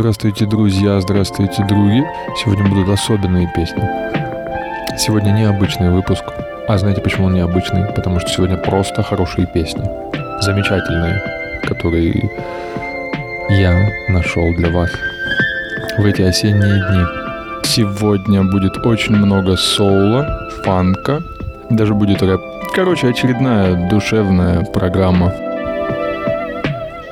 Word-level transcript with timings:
Здравствуйте, 0.00 0.46
друзья, 0.46 0.98
здравствуйте, 0.98 1.62
други. 1.68 2.02
Сегодня 2.34 2.66
будут 2.70 2.88
особенные 2.88 3.52
песни. 3.54 3.82
Сегодня 4.96 5.30
необычный 5.32 5.90
выпуск. 5.90 6.24
А 6.66 6.78
знаете, 6.78 7.02
почему 7.02 7.26
он 7.26 7.34
необычный? 7.34 7.84
Потому 7.84 8.18
что 8.18 8.30
сегодня 8.30 8.56
просто 8.56 9.02
хорошие 9.02 9.46
песни. 9.46 9.84
Замечательные, 10.40 11.22
которые 11.64 12.30
я 13.50 13.90
нашел 14.08 14.50
для 14.56 14.70
вас 14.70 14.90
в 15.98 16.06
эти 16.06 16.22
осенние 16.22 16.80
дни. 16.88 17.04
Сегодня 17.64 18.42
будет 18.44 18.78
очень 18.86 19.16
много 19.16 19.54
соула, 19.58 20.48
фанка, 20.64 21.20
даже 21.68 21.92
будет 21.92 22.22
рэп. 22.22 22.40
Короче, 22.74 23.06
очередная 23.06 23.90
душевная 23.90 24.64
программа. 24.64 25.30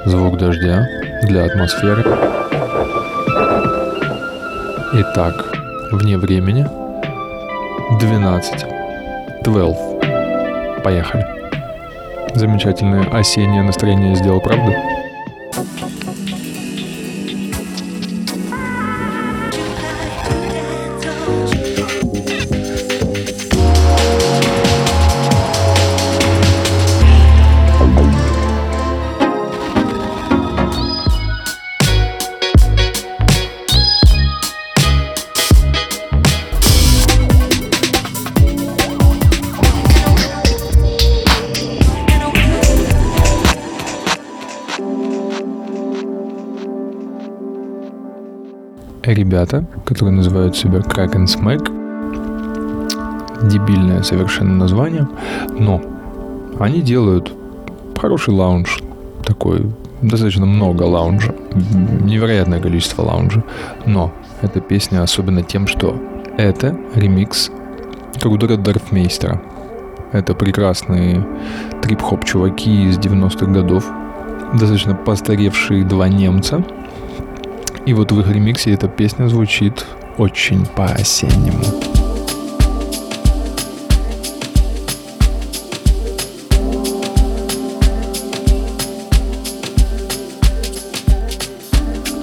Звук 0.06 0.38
дождя 0.38 0.88
для 1.24 1.44
атмосферы. 1.44 2.37
Итак, 4.90 5.34
вне 5.92 6.16
времени 6.16 6.66
12. 8.00 8.64
12. 9.42 10.82
Поехали. 10.82 11.26
Замечательное 12.34 13.02
осеннее 13.10 13.62
настроение 13.62 14.16
сделал, 14.16 14.40
правда? 14.40 14.97
Ребята, 49.28 49.62
которые 49.84 50.14
называют 50.14 50.56
себя 50.56 50.78
Kraken 50.78 51.26
Smack. 51.26 51.70
Дебильное 53.46 54.02
совершенно 54.02 54.54
название, 54.54 55.06
но 55.50 55.82
они 56.58 56.80
делают 56.80 57.30
хороший 57.94 58.32
лаунж, 58.32 58.80
такой 59.24 59.70
достаточно 60.00 60.46
много 60.46 60.84
лаунжа, 60.84 61.34
невероятное 62.04 62.60
количество 62.60 63.02
лаунжа, 63.02 63.44
но 63.84 64.12
эта 64.40 64.60
песня 64.60 65.02
особенно 65.02 65.42
тем, 65.42 65.66
что 65.66 65.94
это 66.38 66.74
ремикс 66.94 67.50
Крудера 68.20 68.56
Дарфмейстера. 68.56 69.42
Это 70.12 70.34
прекрасные 70.34 71.26
трип-хоп 71.82 72.24
чуваки 72.24 72.86
из 72.88 72.98
90-х 72.98 73.44
годов, 73.52 73.84
достаточно 74.52 74.94
постаревшие 74.94 75.84
два 75.84 76.08
немца– 76.08 76.64
и 77.88 77.94
вот 77.94 78.12
в 78.12 78.20
их 78.20 78.28
ремиксе 78.28 78.74
эта 78.74 78.86
песня 78.86 79.28
звучит 79.28 79.86
очень 80.18 80.66
по-осеннему. 80.66 81.64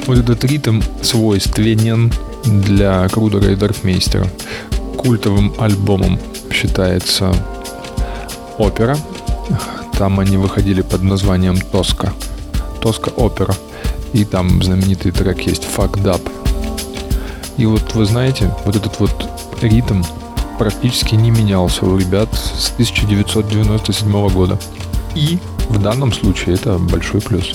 Вот 0.06 0.20
этот 0.20 0.44
ритм 0.44 0.82
свойственен 1.02 2.14
для 2.44 3.10
Крудера 3.10 3.52
и 3.52 3.56
Дарфмейстера. 3.56 4.28
Культовым 4.98 5.56
альбомом 5.58 6.20
считается 6.52 7.34
опера. 8.60 8.96
Там 9.98 10.20
они 10.20 10.38
выходили 10.38 10.84
под 10.84 11.02
названием 11.02 11.58
Тоска. 11.60 12.14
Тоска 12.84 13.10
опера. 13.10 13.56
И 14.16 14.24
там 14.24 14.64
знаменитый 14.64 15.12
трек 15.12 15.42
есть 15.42 15.64
Fucked 15.64 16.06
Up. 16.06 16.22
И 17.58 17.66
вот 17.66 17.96
вы 17.96 18.06
знаете, 18.06 18.50
вот 18.64 18.78
этот 18.78 18.98
вот 19.02 19.12
ритм 19.62 20.04
практически 20.58 21.16
не 21.16 21.32
менялся 21.32 21.86
у 21.86 21.98
ребят 21.98 22.30
с 22.34 22.72
1997 22.72 24.30
года. 24.30 24.58
И 25.16 25.38
в 25.68 25.82
данном 25.82 26.14
случае 26.14 26.56
это 26.56 26.78
большой 26.78 27.20
плюс. 27.20 27.52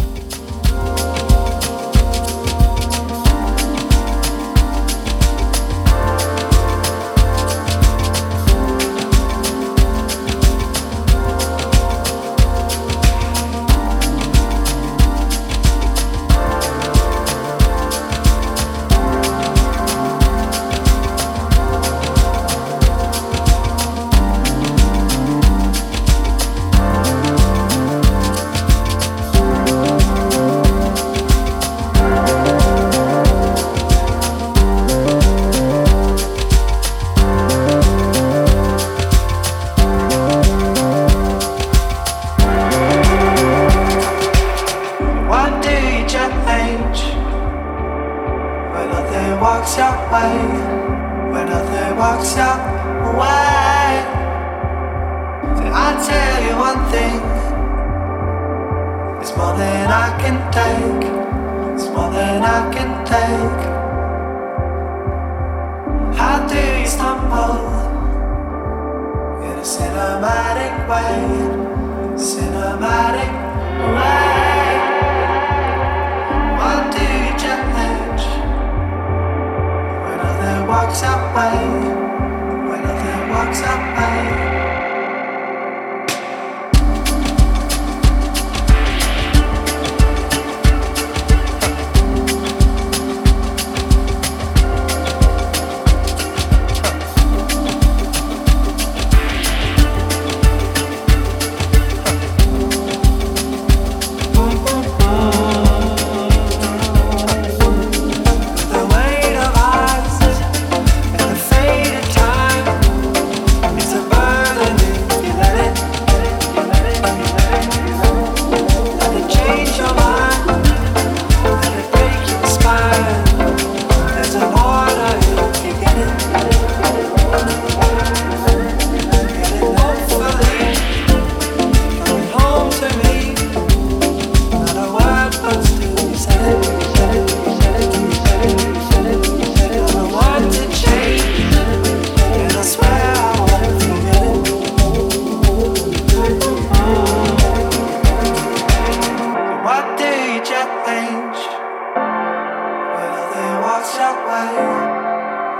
walks 153.80 153.96
away, 153.96 154.52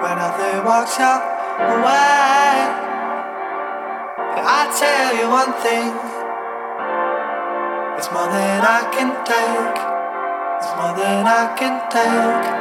when 0.02 0.16
nothing 0.18 0.62
walks 0.62 0.98
away. 0.98 1.40
I 4.44 4.60
tell 4.76 5.16
you 5.16 5.26
one 5.30 5.52
thing, 5.64 5.88
it's 7.96 8.12
more 8.12 8.28
than 8.28 8.60
I 8.60 8.82
can 8.92 9.10
take, 9.24 9.78
it's 10.60 10.72
more 10.76 10.94
than 11.00 11.26
I 11.26 11.56
can 11.56 11.80
take. 11.88 12.59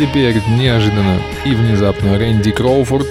Теперь 0.00 0.40
неожиданно 0.48 1.20
и 1.44 1.54
внезапно 1.54 2.16
Рэнди 2.16 2.52
Кроуфорд. 2.52 3.06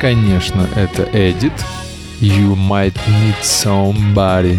Конечно, 0.00 0.66
это 0.74 1.06
Эдит. 1.12 1.52
You 2.18 2.54
might 2.56 2.94
need 3.06 3.36
somebody. 3.42 4.58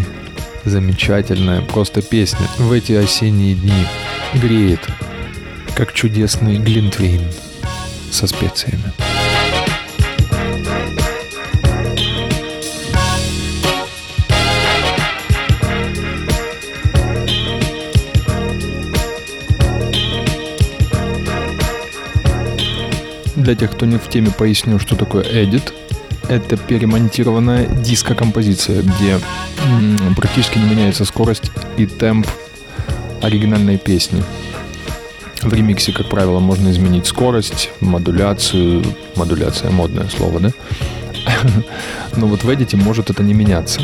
Замечательная 0.64 1.60
просто 1.60 2.02
песня 2.02 2.46
в 2.56 2.70
эти 2.70 2.92
осенние 2.92 3.56
дни. 3.56 3.84
Греет, 4.34 4.78
как 5.74 5.92
чудесный 5.92 6.58
глинтвейн 6.58 7.24
со 8.12 8.28
специями. 8.28 8.91
Для 23.42 23.56
тех, 23.56 23.72
кто 23.72 23.86
не 23.86 23.96
в 23.98 24.08
теме, 24.08 24.30
поясню, 24.30 24.78
что 24.78 24.94
такое 24.94 25.24
edit. 25.24 25.72
Это 26.28 26.56
перемонтированная 26.56 27.66
диско-композиция, 27.66 28.82
где 28.82 29.18
практически 30.16 30.58
не 30.58 30.66
меняется 30.66 31.04
скорость 31.04 31.50
и 31.76 31.86
темп 31.86 32.28
оригинальной 33.20 33.78
песни. 33.78 34.22
В 35.42 35.52
ремиксе, 35.52 35.90
как 35.92 36.08
правило, 36.08 36.38
можно 36.38 36.70
изменить 36.70 37.08
скорость, 37.08 37.70
модуляцию. 37.80 38.84
Модуляция 39.16 39.72
модное 39.72 40.08
слово, 40.08 40.38
да? 40.38 40.50
Но 42.16 42.28
вот 42.28 42.44
в 42.44 42.54
эдите 42.54 42.76
может 42.76 43.10
это 43.10 43.24
не 43.24 43.34
меняться. 43.34 43.80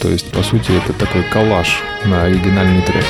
То 0.00 0.08
есть, 0.08 0.26
по 0.32 0.42
сути, 0.42 0.72
это 0.72 0.92
такой 0.92 1.22
коллаж 1.22 1.82
на 2.04 2.24
оригинальный 2.24 2.82
трек. 2.82 3.04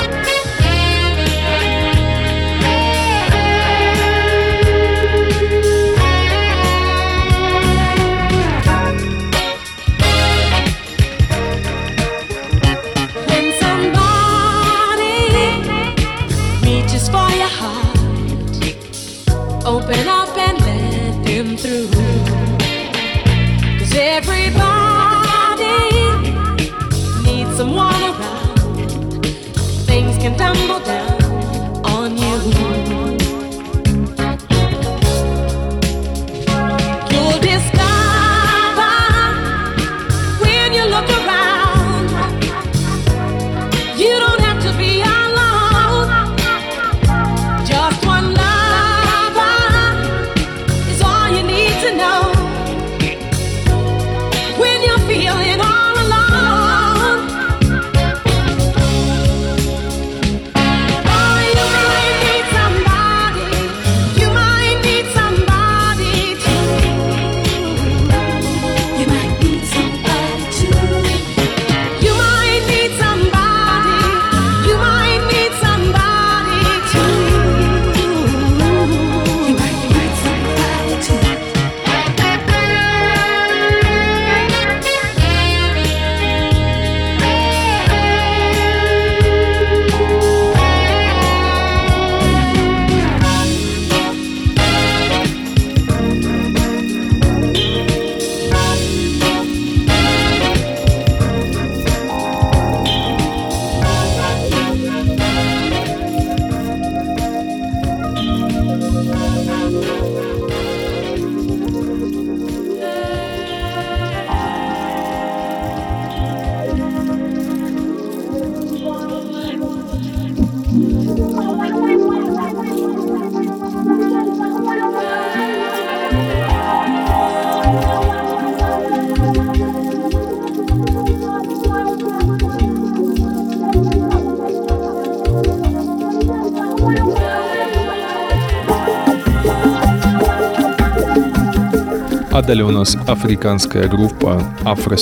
Далее 142.48 142.64
у 142.64 142.70
нас 142.70 142.96
африканская 143.06 143.86
группа 143.88 144.42
Afro 144.62 144.96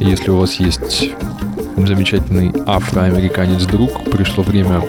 Если 0.00 0.30
у 0.30 0.38
вас 0.38 0.54
есть 0.54 1.10
замечательный 1.76 2.50
афроамериканец-друг. 2.64 4.10
Пришло 4.10 4.42
время 4.42 4.80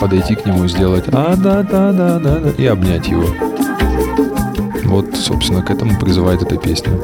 подойти 0.00 0.34
к 0.34 0.44
нему 0.44 0.64
и 0.64 0.68
сделать 0.68 1.04
а 1.12 1.36
да 1.36 1.62
да 1.62 1.92
да 1.92 2.18
да 2.18 2.38
да 2.40 2.50
и 2.58 2.66
обнять 2.66 3.06
его. 3.06 3.28
Вот, 4.82 5.14
собственно, 5.14 5.62
к 5.62 5.70
этому 5.70 5.96
призывает 5.96 6.42
эта 6.42 6.56
песня. 6.56 6.98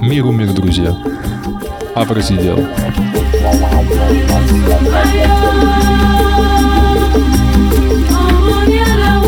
Миру 0.00 0.32
мир, 0.32 0.50
друзья. 0.54 0.96
Афросидел. 1.94 2.66
Boniala 8.48 9.26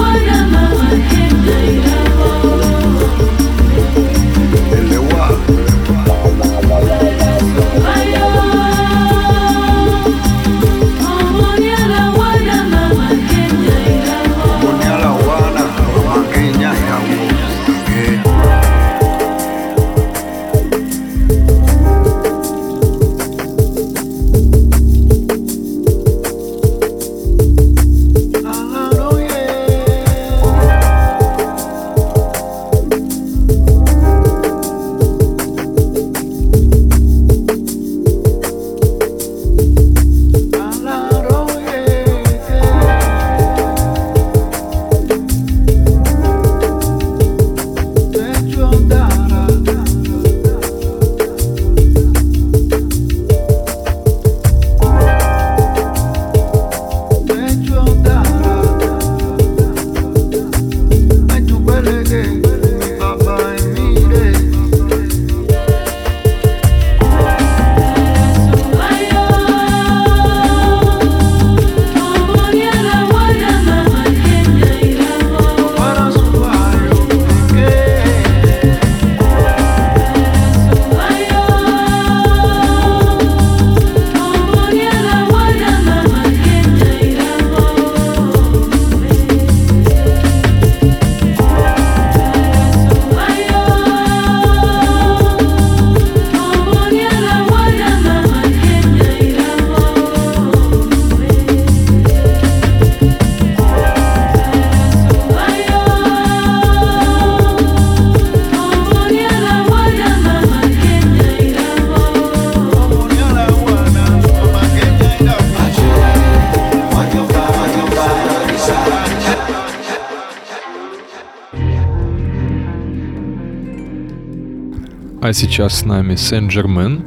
А 125.29 125.33
сейчас 125.35 125.81
с 125.81 125.85
нами 125.85 126.15
Сен-Жермен, 126.15 127.05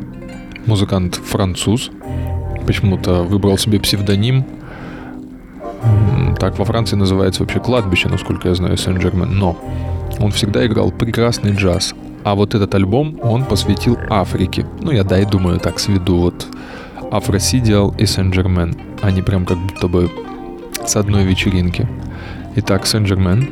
музыкант-француз. 0.68 1.90
Почему-то 2.68 3.24
выбрал 3.24 3.58
себе 3.58 3.80
псевдоним. 3.80 4.46
Так 6.40 6.60
во 6.60 6.66
Франции 6.66 6.96
называется 6.96 7.42
вообще 7.42 7.60
кладбище, 7.60 8.10
насколько 8.10 8.50
я 8.50 8.54
знаю, 8.54 8.78
Сен-Жермен. 8.78 9.40
Но 9.40 9.58
он 10.20 10.30
всегда 10.30 10.63
играл 10.68 10.92
прекрасный 10.92 11.56
джаз. 11.56 11.96
А 12.24 12.36
вот 12.36 12.54
этот 12.54 12.75
альбом 12.75 13.20
он 13.24 13.44
посвятил 13.44 13.98
Африке. 14.12 14.68
Ну, 14.82 14.92
я 14.92 15.04
да, 15.04 15.20
и 15.20 15.25
думаю, 15.25 15.60
так 15.60 15.80
сведу 15.80 16.18
вот 16.18 16.46
Афросидиал 17.12 17.96
и 17.98 18.06
Сен-Жермен. 18.06 18.75
Они 19.01 19.24
прям 19.24 19.48
как 19.48 19.58
будто 19.58 19.88
бы 19.88 20.12
с 20.86 20.96
одной 20.96 21.24
вечеринки. 21.24 21.90
Итак, 22.56 22.86
Сен-Жермен. 22.86 23.50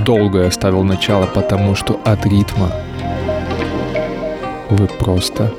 Такое 0.00 0.04
долгое 0.04 0.46
оставил 0.46 0.82
начало, 0.82 1.26
потому 1.26 1.74
что 1.74 2.00
от 2.04 2.26
ритма 2.26 2.70
вы 4.70 4.86
просто 4.86 5.52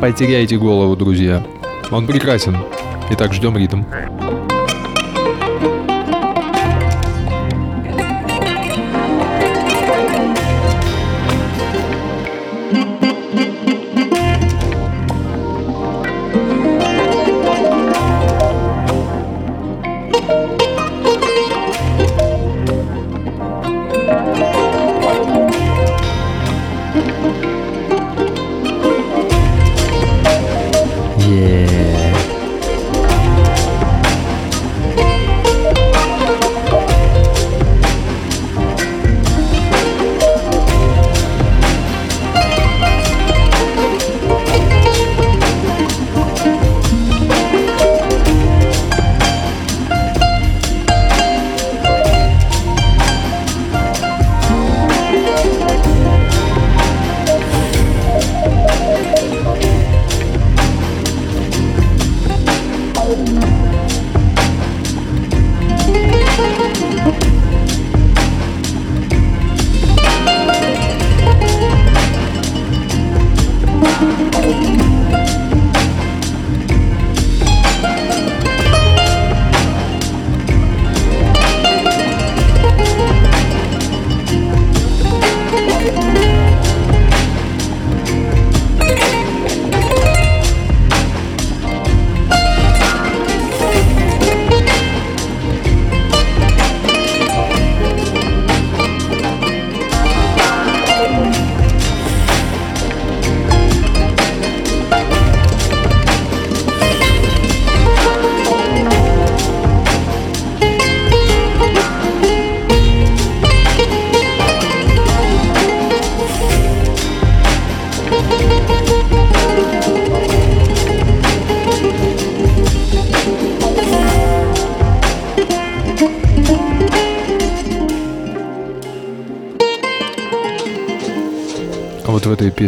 потеряете 0.00 0.56
голову, 0.56 0.96
друзья. 0.96 1.42
Он 1.90 2.06
прекрасен. 2.06 2.56
Итак, 3.10 3.32
ждем 3.32 3.56
ритм. 3.56 3.82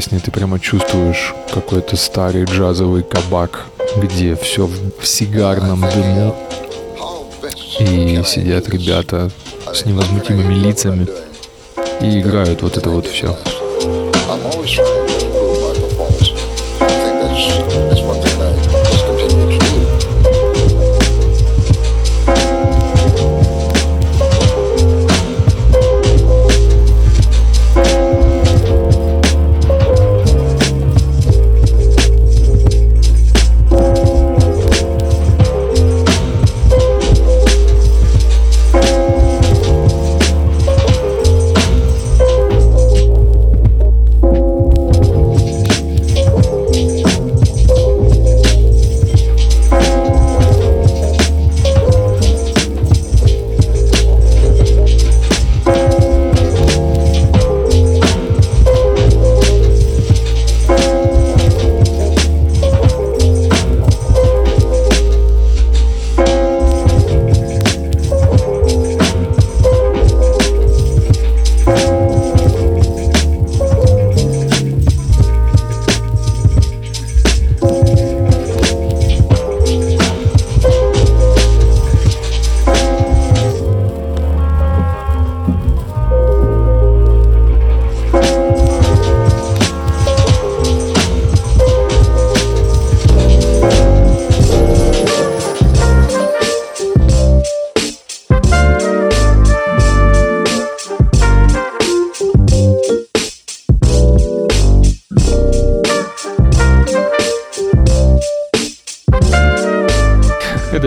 Песне 0.06 0.20
ты 0.20 0.30
прямо 0.30 0.60
чувствуешь 0.60 1.34
какой-то 1.52 1.96
старый 1.96 2.44
джазовый 2.44 3.02
кабак, 3.02 3.66
где 3.96 4.36
все 4.36 4.66
в 4.66 5.04
сигарном 5.04 5.80
дыму, 5.80 6.36
и 7.80 8.22
сидят 8.24 8.68
ребята 8.68 9.30
с 9.72 9.84
невозмутимыми 9.84 10.54
лицами 10.54 11.08
и 12.00 12.20
играют 12.20 12.62
вот 12.62 12.76
это 12.76 12.90
вот 12.90 13.06
все. 13.06 13.36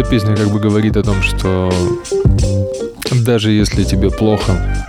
Песня 0.03 0.35
как 0.35 0.49
бы 0.49 0.59
говорит 0.59 0.97
о 0.97 1.03
том, 1.03 1.21
что 1.21 1.71
даже 3.11 3.51
если 3.51 3.83
тебе 3.83 4.09
плохо, 4.09 4.85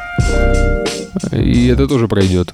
и 1.33 1.69
это 1.69 1.87
тоже 1.87 2.09
пройдет. 2.09 2.53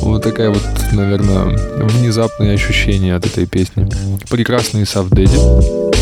Вот 0.00 0.22
такая 0.22 0.50
вот, 0.50 0.62
наверное, 0.92 1.56
внезапное 1.76 2.54
ощущение 2.54 3.14
от 3.14 3.26
этой 3.26 3.46
песни. 3.46 3.88
Прекрасный 4.28 4.86
Савдеди. 4.86 5.93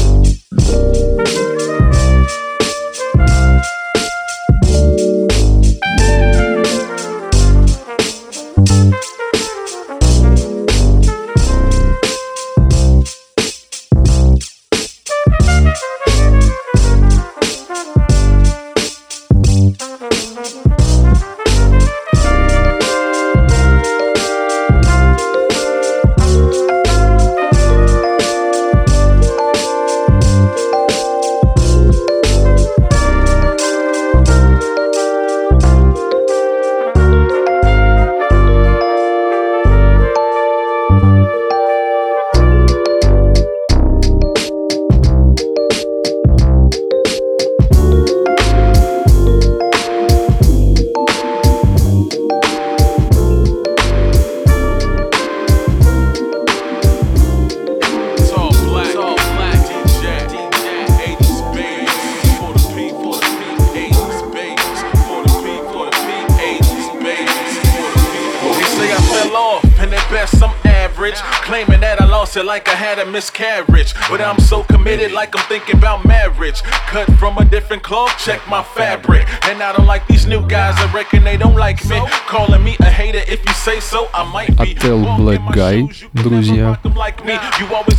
Guy, 85.62 85.88
друзья, 86.12 86.76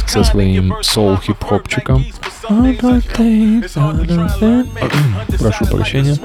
со 0.05 0.21
своим 0.25 0.75
соул-хип-хопчиком. 0.81 2.05
Прошу 5.39 5.65
прощения. 5.67 6.17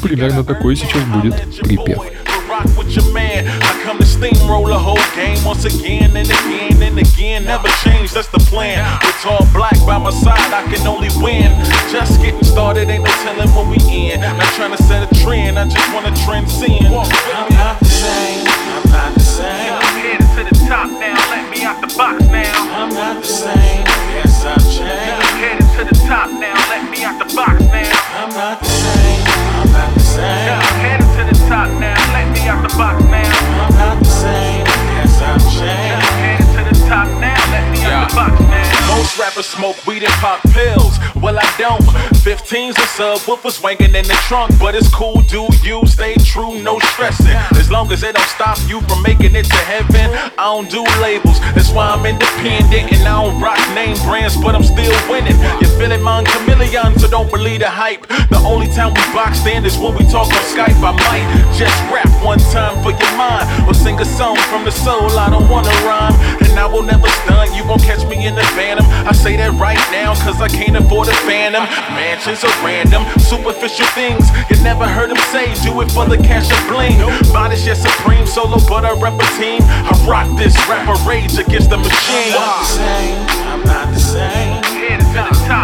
Примерно 0.00 0.44
такой 0.44 0.76
сейчас 0.76 1.02
будет 1.02 1.34
припев. 1.62 1.98
rock 2.54 2.66
with 2.78 2.94
your 2.94 3.12
man. 3.12 3.48
I 3.48 3.82
come 3.82 3.98
to 3.98 4.04
steamroll 4.04 4.66
the 4.68 4.78
whole 4.78 5.02
game 5.16 5.42
once 5.44 5.64
again 5.64 6.16
and 6.16 6.28
again 6.30 6.82
and 6.82 6.98
again. 6.98 7.44
Never 7.44 7.68
change, 7.82 8.12
that's 8.12 8.28
the 8.28 8.38
plan. 8.50 8.78
With 9.02 9.18
tall 9.22 9.44
black 9.52 9.74
by 9.84 9.98
my 9.98 10.10
side, 10.10 10.52
I 10.52 10.62
can 10.70 10.86
only 10.86 11.10
win. 11.18 11.50
Just 11.90 12.20
getting 12.22 12.44
started, 12.44 12.88
ain't 12.88 13.04
no 13.04 13.10
telling 13.24 13.50
when 13.56 13.70
we 13.70 13.78
in. 13.90 14.20
Not 14.20 14.52
trying 14.54 14.76
to 14.76 14.82
set 14.82 15.02
a 15.02 15.14
trend, 15.22 15.58
I 15.58 15.64
just 15.68 15.92
wanna 15.92 16.14
transcend. 16.24 16.86
I'm 16.86 17.48
not 17.58 17.80
the 17.80 17.86
same, 17.86 18.46
headed 20.64 20.70
top 20.70 20.90
now, 21.00 21.30
let 21.30 21.50
me 21.50 21.64
out 21.64 21.80
the 21.80 21.94
box 21.96 22.24
now. 22.26 22.52
I'm 22.72 22.88
not 22.94 23.22
the 23.22 23.28
same, 23.28 23.84
yes 24.12 24.44
I've 24.44 24.62
changed. 24.64 24.88
I'm 24.88 25.36
headed 25.38 25.68
to 25.76 25.84
the 25.84 26.06
top 26.06 26.30
now, 26.30 26.54
let 26.70 26.90
me 26.90 27.04
out 27.04 27.18
the 27.18 27.34
box 27.34 27.60
now. 27.60 27.92
I'm 28.14 28.30
not 28.30 28.60
the 28.60 28.66
same, 28.66 29.24
I'm 29.26 29.72
not 29.72 29.94
the 29.94 30.00
same. 30.00 30.52
I'm 30.52 30.80
headed 30.80 31.06
to 31.06 31.22
the 31.32 31.48
top 31.48 31.68
now, 31.80 32.12
let 32.12 32.32
me 32.32 32.48
out 32.48 32.68
the 32.68 32.76
box 32.76 33.04
now. 33.04 33.64
I'm 33.64 33.74
not 33.74 33.98
the 34.02 34.10
same, 34.10 34.64
yes 34.64 35.20
I've 35.20 35.42
changed. 35.52 36.00
I'm 36.00 36.18
headed 36.24 36.46
to 36.56 36.80
the 36.80 36.88
top 36.88 37.08
now, 37.20 37.52
let 37.52 37.70
me 37.72 37.84
out 37.84 38.08
the 38.08 38.16
box 38.16 38.40
now. 38.40 38.96
Most 38.96 39.18
rappers 39.18 39.46
smoke 39.46 39.86
weed 39.86 40.02
and 40.02 40.12
pop 40.14 40.42
pills. 40.52 40.98
Well, 41.16 41.38
I 41.38 41.54
don't. 41.58 42.13
15's 42.44 42.76
a 42.76 42.84
subwoofers 43.00 43.56
swinging 43.56 43.96
in 43.96 44.04
the 44.04 44.18
trunk, 44.28 44.52
but 44.60 44.74
it's 44.74 44.92
cool. 44.92 45.22
Do 45.32 45.48
you 45.64 45.80
stay 45.86 46.12
true? 46.28 46.60
No 46.60 46.78
stressing. 46.92 47.32
As 47.56 47.70
long 47.70 47.90
as 47.90 48.02
it 48.02 48.14
don't 48.14 48.28
stop 48.28 48.58
you 48.68 48.82
from 48.82 49.00
making 49.02 49.34
it 49.34 49.48
to 49.48 49.56
heaven, 49.64 50.12
I 50.36 50.52
don't 50.52 50.68
do 50.68 50.84
labels. 51.00 51.40
That's 51.56 51.72
why 51.72 51.88
I'm 51.88 52.04
independent 52.04 52.92
and 52.92 53.08
I 53.08 53.24
don't 53.24 53.40
rock 53.40 53.56
name 53.72 53.96
brands, 54.04 54.36
but 54.36 54.54
I'm 54.54 54.62
still 54.62 54.92
winning. 55.08 55.40
You 55.60 55.68
feeling 55.80 56.02
my 56.02 56.20
chameleon, 56.44 56.98
so 56.98 57.08
don't 57.08 57.30
believe 57.30 57.60
the 57.60 57.68
hype. 57.68 58.06
The 58.28 58.40
only 58.44 58.68
time 58.68 58.92
we 58.92 59.02
box 59.16 59.40
stand 59.40 59.66
is 59.66 59.76
when 59.78 59.96
we 59.96 60.04
talk 60.04 60.28
on 60.28 60.44
Skype. 60.52 60.76
I 60.84 60.92
might 60.92 61.26
just 61.56 61.76
rap 61.88 62.08
one 62.24 62.38
time 62.52 62.76
for 62.82 62.92
your 62.92 63.14
mind 63.16 63.48
or 63.66 63.74
sing 63.74 63.98
a 64.00 64.04
song 64.04 64.36
from 64.52 64.64
the 64.64 64.70
soul, 64.70 65.10
I 65.18 65.30
don't 65.30 65.48
wanna 65.48 65.72
rhyme. 65.88 66.14
And 66.44 66.58
I 66.58 66.66
will 66.66 66.82
never 66.82 67.08
stun, 67.24 67.54
you 67.54 67.64
won't 67.64 67.82
catch 67.82 68.04
me 68.06 68.26
in 68.26 68.34
the 68.34 68.44
phantom. 68.54 68.86
I 69.08 69.12
say 69.12 69.36
that 69.36 69.52
right 69.58 69.80
now, 69.90 70.14
cause 70.14 70.40
I 70.40 70.48
can't 70.48 70.76
afford 70.76 71.08
a 71.08 71.16
phantom. 71.24 71.64
Mansions 71.96 72.44
are 72.44 72.56
random, 72.64 73.04
superficial 73.20 73.86
things. 73.96 74.28
You 74.50 74.60
never 74.62 74.86
heard 74.86 75.10
him 75.10 75.20
say, 75.32 75.54
do 75.64 75.80
it 75.80 75.90
for 75.90 76.06
the 76.06 76.18
cash 76.18 76.50
of 76.52 76.60
bling. 76.68 77.00
Body 77.32 77.56
shit 77.56 77.76
supreme, 77.76 78.26
solo, 78.26 78.58
but 78.68 78.84
I 78.84 78.92
rep 79.00 79.16
a 79.16 79.26
team. 79.40 79.62
I 79.62 79.92
rock 80.06 80.28
this 80.36 80.54
rapper 80.68 80.96
rage 81.08 81.38
against 81.38 81.70
the 81.70 81.78
machine. 81.78 82.34
I'm 82.34 82.34
not 82.34 82.60
the 82.60 82.68
same, 82.68 83.22
I'm 83.48 83.62
not 83.64 83.86
the 83.94 84.00
same. 84.00 84.62
Headed 84.84 85.06
to 85.14 85.22
the 85.24 85.36
top 85.46 85.54
now, 85.54 85.54
let 85.54 85.63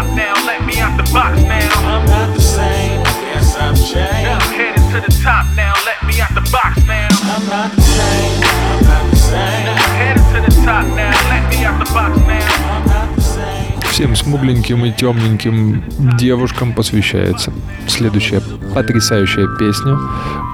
out 0.81 0.97
the 0.97 1.07
box 1.13 1.41
now. 1.43 1.69
I'm 1.93 2.05
not 2.05 2.33
the 2.33 2.41
same, 2.41 3.03
guess 3.03 3.55
I've 3.55 3.77
changed. 3.77 4.27
I'm 4.33 4.41
headed 4.57 4.85
to 4.93 4.99
the 5.05 5.13
top 5.23 5.45
now, 5.55 5.73
let 5.85 5.99
me 6.07 6.19
out 6.19 6.33
the 6.33 6.45
box 6.51 6.83
now. 6.85 7.07
I'm 7.33 7.45
not 7.47 7.69
the 7.75 7.81
same, 7.81 8.43
I'm 8.71 8.83
not 8.89 9.03
the 9.11 9.17
same. 9.31 9.65
Headed 10.01 10.25
to 10.33 10.39
the 10.47 10.53
top 10.65 10.85
now, 11.01 11.13
let 11.31 11.43
me 11.51 11.63
out 11.63 11.77
the 11.83 11.89
box 11.93 12.17
now. 12.25 12.47
I'm 12.73 12.85
not 12.87 13.15
the 13.15 13.21
same. 13.21 13.91
Всем 13.91 14.15
смугленьким 14.15 14.85
и 14.85 14.91
темненьким 14.91 15.83
девушкам 16.17 16.73
посвящается 16.73 17.51
следующая 17.87 18.41
потрясающая 18.73 19.47
песня 19.59 19.97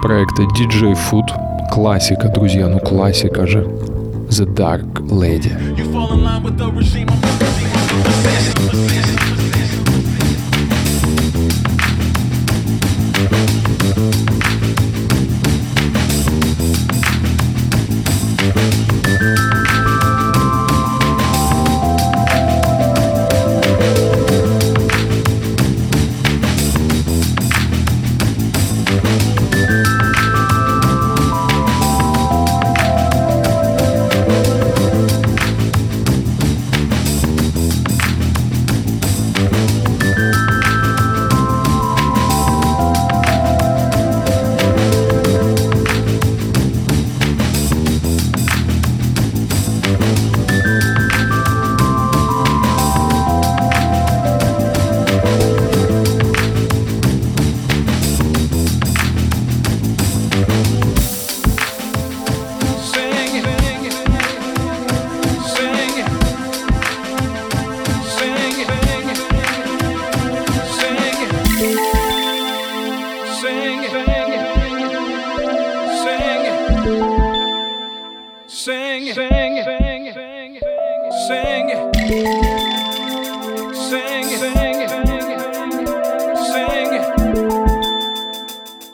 проекта 0.02 0.44
DJ 0.44 0.94
Food. 1.10 1.28
Классика, 1.72 2.30
друзья, 2.30 2.68
ну 2.68 2.80
классика 2.80 3.48
же. 3.48 3.60
The 4.30 4.46
Dark 4.46 5.08
Lady. 5.10 5.54
You 5.78 5.86
fall 5.94 6.12
in 6.12 6.22
line 6.22 6.44
with 6.44 6.58
the 6.58 6.70
regime. 6.70 7.08
I'm 7.08 7.22
the 7.22 7.46
regime. 7.46 7.72
I'm 8.58 9.38
the 9.38 9.47
sing, 81.28 81.68
sing, 83.74 84.28
sing, 84.40 84.80
sing, 86.48 86.92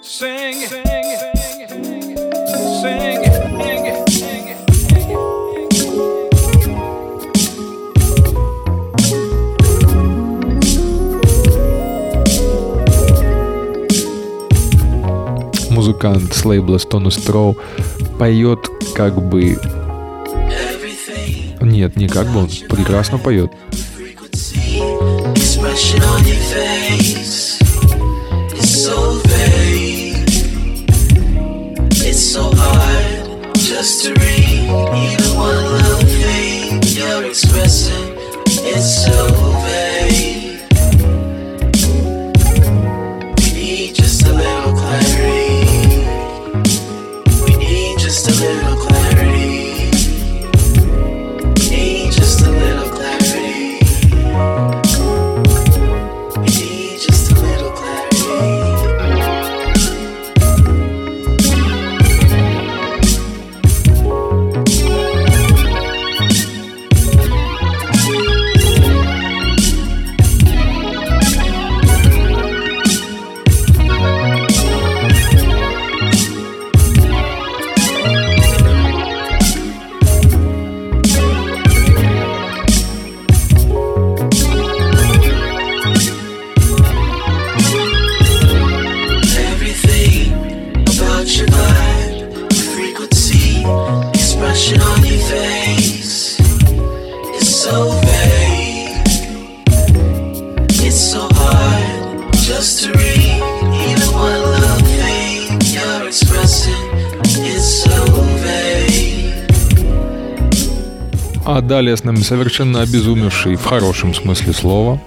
sing, 0.02 0.58
sing. 0.58 0.84
Музыкант 15.70 16.34
с 16.34 16.46
лейбла 16.46 16.78
Stone 16.78 17.10
Straw 17.10 17.56
поет 18.18 18.60
как 18.96 19.22
бы... 19.22 19.58
Нет, 21.74 21.96
не 21.96 22.08
как 22.08 22.28
бы, 22.28 22.42
он 22.42 22.50
прекрасно 22.70 23.18
поет. 23.18 23.52
Совершенно 112.34 112.82
обезумевший 112.82 113.56
в 113.58 113.64
хорошем 113.64 114.16
смысле 114.16 114.54
слова, 114.54 115.00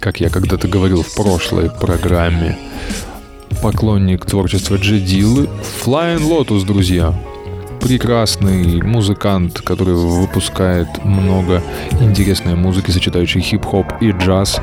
как 0.00 0.20
я 0.20 0.28
когда-то 0.28 0.68
говорил 0.68 1.02
в 1.02 1.14
прошлой 1.14 1.70
программе, 1.70 2.58
поклонник 3.62 4.26
творчества 4.26 4.74
Джедилы, 4.74 5.48
Flying 5.82 6.20
Lotus, 6.20 6.66
друзья. 6.66 7.18
Прекрасный 7.80 8.82
музыкант, 8.82 9.62
который 9.62 9.94
выпускает 9.94 10.88
много 11.04 11.62
интересной 12.02 12.54
музыки, 12.54 12.90
сочетающей 12.90 13.40
хип-хоп 13.40 13.86
и 14.02 14.10
джаз 14.10 14.60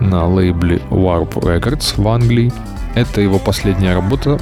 на 0.00 0.26
лейбле 0.26 0.78
Warp 0.90 1.34
Records 1.34 1.94
в 2.02 2.08
Англии. 2.08 2.52
Это 2.96 3.20
его 3.20 3.38
последняя 3.38 3.94
работа. 3.94 4.40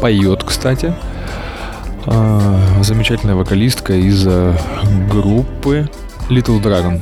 Поет, 0.00 0.42
кстати. 0.42 0.94
А, 2.06 2.61
замечательная 2.82 3.34
вокалистка 3.34 3.94
из 3.94 4.26
э, 4.26 4.56
группы 5.10 5.88
Little 6.28 6.60
Dragon. 6.62 7.00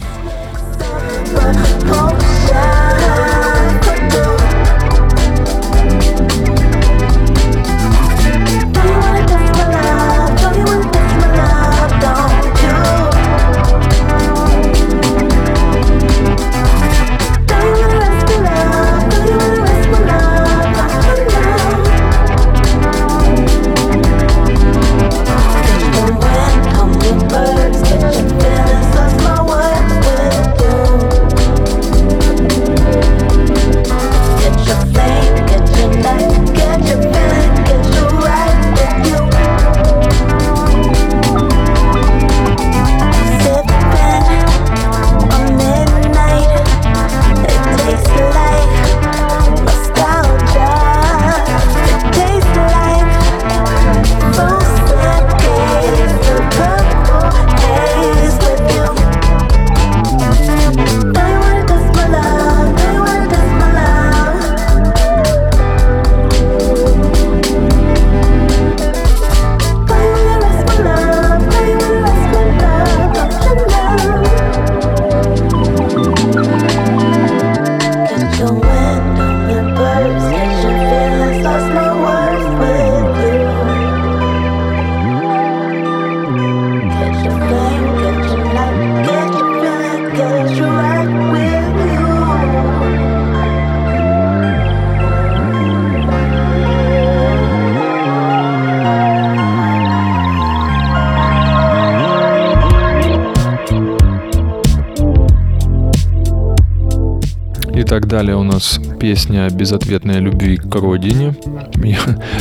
Песня 109.00 109.48
«Безответная 109.50 110.18
любви 110.18 110.56
к 110.56 110.74
родине». 110.74 111.34
Я, 111.82 111.98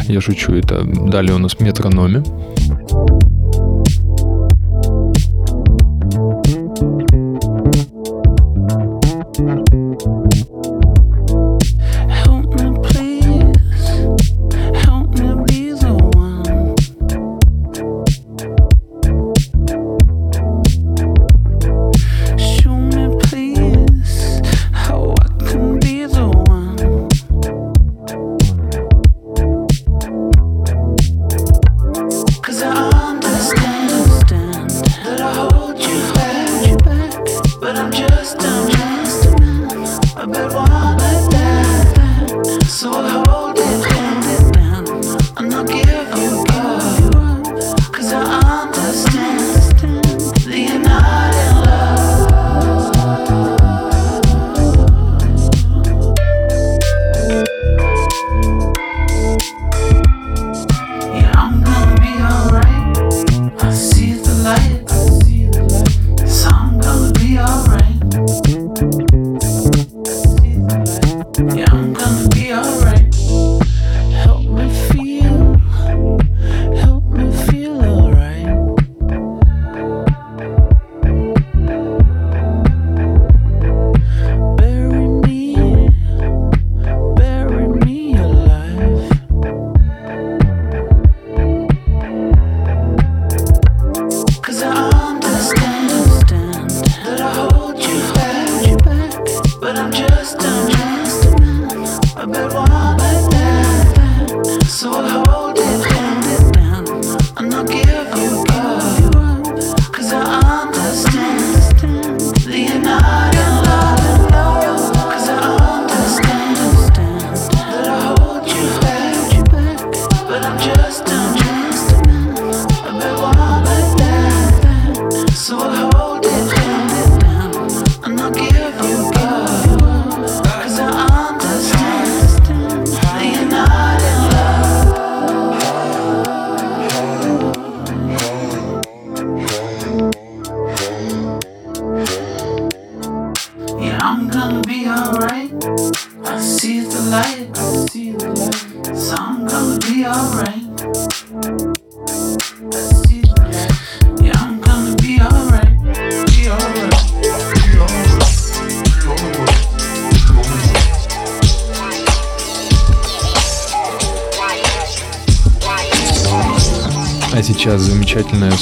я 0.08 0.22
шучу, 0.22 0.54
это 0.54 0.84
далее 0.84 1.34
у 1.34 1.38
нас 1.38 1.60
«Метрономе». 1.60 2.22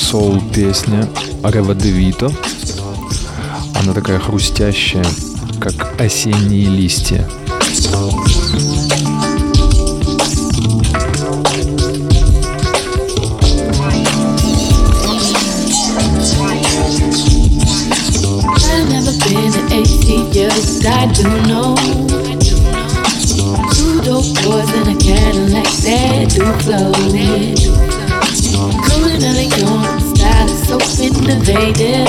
Соул-песня 0.08 1.06
Рева 1.44 1.76
Девито. 1.76 2.32
Она 3.76 3.94
такая 3.94 4.20
хрустящая, 4.20 5.04
как 5.60 6.00
осенние 6.00 6.70
листья. 6.70 7.28
I've 18.64 18.90
never 18.90 19.12
been 19.28 19.52
to 19.52 19.62
80 19.76 20.40
years, 20.40 20.78
but 20.78 20.88
I 20.88 21.12
do 21.12 21.28
know. 21.50 21.76
Two 23.76 24.00
dope 24.04 24.32
boys 24.46 24.72
in 24.74 24.88
a 24.88 24.98
Cadillac 24.98 25.68
that 25.84 26.32
do 26.34 26.46
flow. 26.64 27.67
So 31.28 31.34
innovative. 31.34 32.08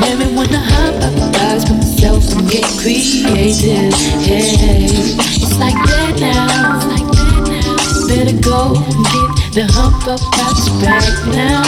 Made 0.00 0.18
me 0.18 0.26
wanna 0.34 0.58
hop 0.58 0.94
up 1.02 1.14
the 1.14 1.30
bars 1.32 1.64
for 1.64 1.74
myself 1.74 2.24
and 2.32 2.50
get 2.50 2.64
creative. 2.80 3.94
It's 4.26 5.58
like 5.58 5.74
that 5.74 6.18
now. 6.18 6.80
Better 8.08 8.36
go 8.42 8.74
and 8.74 9.04
get 9.14 9.30
the 9.54 9.64
hump 9.70 10.06
up 10.08 10.20
back 10.82 11.06
now. 11.30 11.62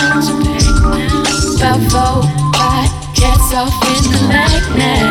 About 1.56 1.80
four, 1.90 2.22
five 2.58 2.90
cats 3.14 3.54
off 3.54 3.74
in 3.94 4.02
the 4.10 4.18
now. 4.76 5.10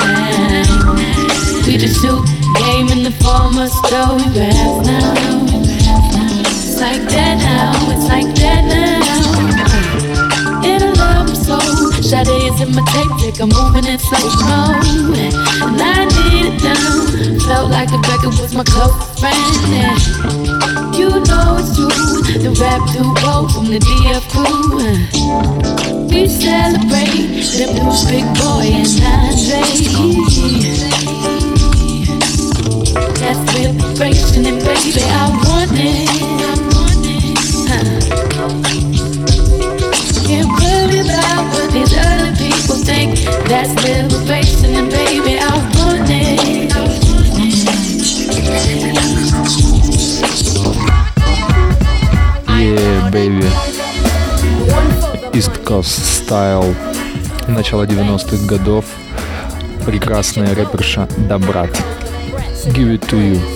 We 1.65 1.77
game 2.59 2.89
in 2.89 3.03
the 3.03 3.11
story 3.69 4.27
now. 4.35 4.81
It's 6.45 6.79
like 6.79 7.03
that 7.09 7.37
now, 7.37 7.91
it's 7.91 8.07
like 8.07 8.35
that 8.35 8.65
now. 8.65 9.24
Love 11.15 11.31
so 11.31 11.57
Sade 12.01 12.27
is 12.43 12.59
in 12.59 12.75
my 12.75 12.83
tape, 12.91 13.13
take 13.21 13.39
I'm 13.39 13.47
moving 13.47 13.87
in 13.87 13.99
slow 13.99 14.19
mo. 14.43 14.75
And 15.63 15.79
I 15.79 16.03
need 16.11 16.51
it 16.51 16.57
down. 16.61 17.39
Felt 17.47 17.71
like 17.71 17.89
the 17.89 17.99
record 18.11 18.35
was 18.35 18.53
my 18.53 18.65
close 18.65 18.91
friend. 19.19 19.39
Yeah. 19.71 19.95
You 20.91 21.09
know 21.23 21.55
it's 21.55 21.71
true, 21.75 22.19
the 22.43 22.51
rap 22.59 22.83
duo 22.91 23.47
from 23.47 23.65
the 23.71 23.79
DF 23.79 24.23
crew. 24.27 24.75
We 26.11 26.27
celebrate 26.27 27.31
the 27.55 27.65
blues, 27.71 28.03
big 28.11 28.27
boy 28.35 28.75
and 28.75 28.91
Andre. 29.07 29.63
That's 33.19 33.39
vibration 33.55 34.45
and 34.45 34.59
baby, 34.59 35.01
I 35.01 35.29
want 35.47 35.71
it. 35.79 36.24
Style. 56.25 56.75
Начало 57.47 57.83
90-х 57.83 58.47
годов. 58.47 58.85
Прекрасная 59.85 60.55
рэперша 60.55 61.07
Добрат. 61.29 61.69
Give 62.73 62.99
it 62.99 63.07
to 63.09 63.17
you. 63.17 63.54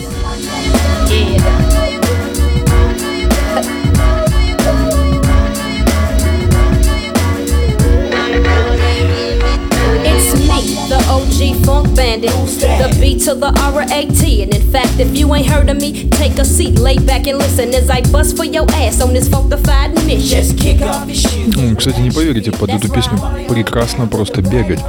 landed. 12.08 12.30
The 12.30 12.96
B 13.00 13.18
to 13.20 13.34
the 13.34 13.52
R 13.60 13.82
A 13.82 14.06
T. 14.06 14.42
And 14.42 14.54
in 14.54 14.62
fact, 14.72 14.98
if 14.98 15.16
you 15.16 15.34
ain't 15.34 15.46
heard 15.46 15.68
of 15.70 15.76
me, 15.80 16.08
take 16.10 16.38
a 16.38 16.44
seat, 16.44 16.78
lay 16.78 16.98
back 16.98 17.26
and 17.26 17.38
listen 17.38 17.74
as 17.74 17.88
I 17.90 18.00
bust 18.10 18.36
for 18.36 18.44
your 18.44 18.66
ass 18.72 19.00
on 19.00 19.12
this 19.12 19.28
funkified 19.28 19.94
mission. 20.06 20.38
Just 20.42 20.58
kick 20.58 20.80
off 20.82 21.06
your 21.06 21.16
shoes. 21.16 21.56
М, 21.58 21.76
Кстати, 21.76 22.00
не 22.00 22.10
поверите, 22.10 22.50
под 22.52 22.70
эту 22.70 22.88
песню 22.88 23.18
прекрасно 23.48 24.06
просто 24.06 24.42
бегать. 24.42 24.80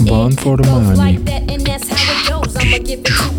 Born 0.00 0.30
for 0.36 0.56
the 0.56 0.64
money. 0.66 1.18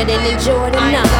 it 0.00 0.08
and 0.08 0.26
enjoy 0.26 0.70
the 0.70 0.80
night. 0.80 1.10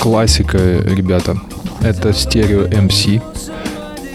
Классика, 0.00 0.58
ребята. 0.58 1.36
Это 1.82 2.10
Stereo 2.10 2.68
MC. 2.70 3.20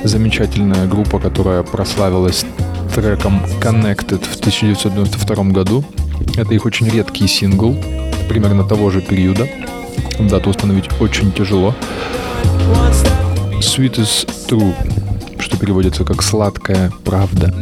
Замечательная 0.06 0.88
группа, 0.88 1.20
которая 1.20 1.64
прославилась 1.64 2.46
треком 2.96 3.42
Connected 3.62 4.24
в 4.26 4.40
1992 4.40 5.44
году. 5.52 5.84
Это 6.38 6.54
их 6.54 6.66
очень 6.66 6.90
редкий 6.90 7.28
сингл, 7.28 7.76
примерно 8.30 8.64
того 8.64 8.90
же 8.90 9.02
периода. 9.02 9.48
Дату 10.28 10.50
установить 10.50 10.90
очень 11.00 11.32
тяжело. 11.32 11.76
Sweet 13.60 13.98
is 13.98 14.28
true, 14.48 14.74
что 15.40 15.58
переводится 15.58 16.04
как 16.04 16.22
«сладкая 16.22 16.92
правда». 17.04 17.54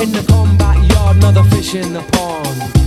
In 0.00 0.12
the 0.12 0.22
combat 0.22 0.82
yard, 0.92 1.16
another 1.18 1.44
fish 1.50 1.74
in 1.74 1.92
the 1.92 2.00
pond. 2.00 2.79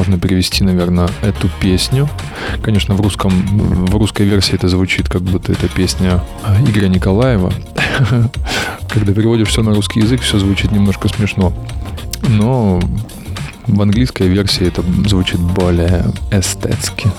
Можно 0.00 0.18
перевести, 0.18 0.64
наверное, 0.64 1.10
эту 1.20 1.50
песню. 1.60 2.08
Конечно, 2.62 2.94
в 2.94 3.02
русском, 3.02 3.30
в 3.84 3.94
русской 3.98 4.22
версии 4.22 4.54
это 4.54 4.66
звучит, 4.66 5.10
как 5.10 5.20
будто 5.20 5.52
это 5.52 5.68
песня 5.68 6.24
Игоря 6.66 6.88
Николаева. 6.88 7.52
Когда 8.88 9.12
переводишь 9.12 9.48
все 9.48 9.62
на 9.62 9.74
русский 9.74 10.00
язык, 10.00 10.22
все 10.22 10.38
звучит 10.38 10.72
немножко 10.72 11.08
смешно. 11.08 11.52
Но 12.22 12.80
в 13.66 13.82
английской 13.82 14.26
версии 14.26 14.68
это 14.68 14.82
звучит 15.06 15.38
более 15.38 16.06
эстетски. 16.30 17.10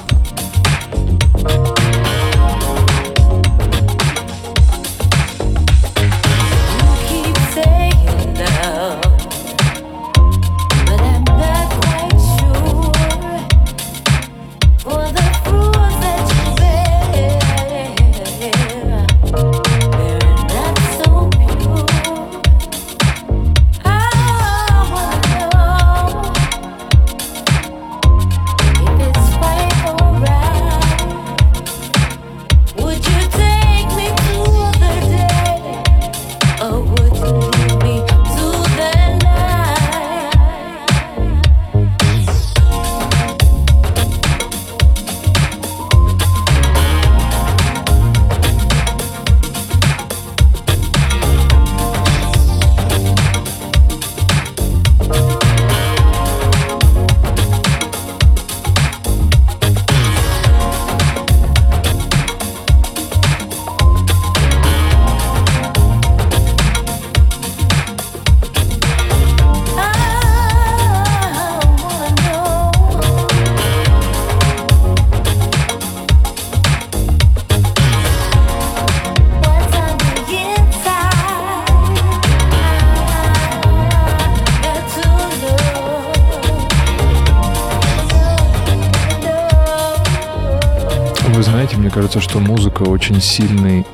Очень 93.22 93.45
сильный 93.47 93.86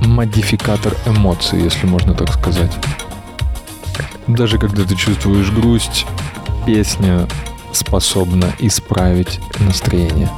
модификатор 0.00 0.94
эмоций, 1.04 1.62
если 1.62 1.86
можно 1.86 2.14
так 2.14 2.32
сказать. 2.32 2.72
Даже 4.26 4.58
когда 4.58 4.84
ты 4.84 4.96
чувствуешь 4.96 5.50
грусть, 5.50 6.06
песня 6.64 7.28
способна 7.72 8.52
исправить 8.58 9.38
настроение. 9.58 10.30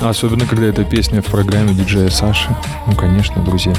Особенно, 0.00 0.46
когда 0.46 0.66
эта 0.66 0.84
песня 0.84 1.20
в 1.20 1.26
программе 1.26 1.74
диджея 1.74 2.08
Саши. 2.08 2.48
Ну, 2.86 2.94
конечно, 2.94 3.42
друзья. 3.42 3.74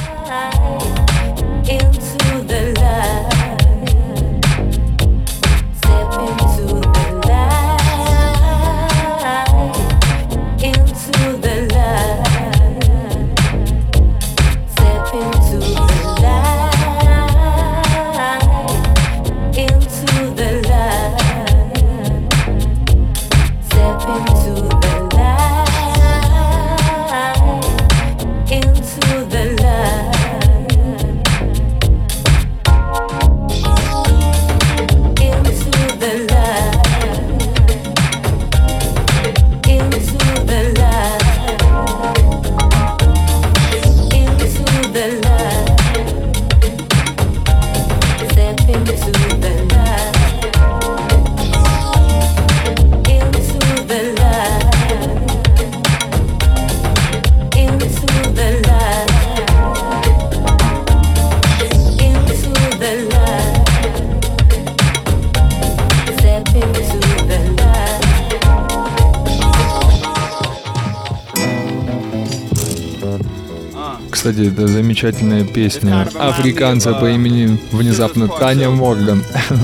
Кстати, 74.21 74.49
это 74.49 74.67
замечательная 74.67 75.43
песня 75.43 76.07
африканца 76.13 76.93
по 76.93 77.09
имени 77.09 77.57
внезапно 77.71 78.27
Таня 78.27 78.69
Морган. 78.69 79.23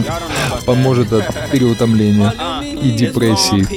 Поможет 0.65 1.13
от 1.13 1.51
переутомления 1.51 2.33
и 2.81 2.89
депрессии. 2.89 3.67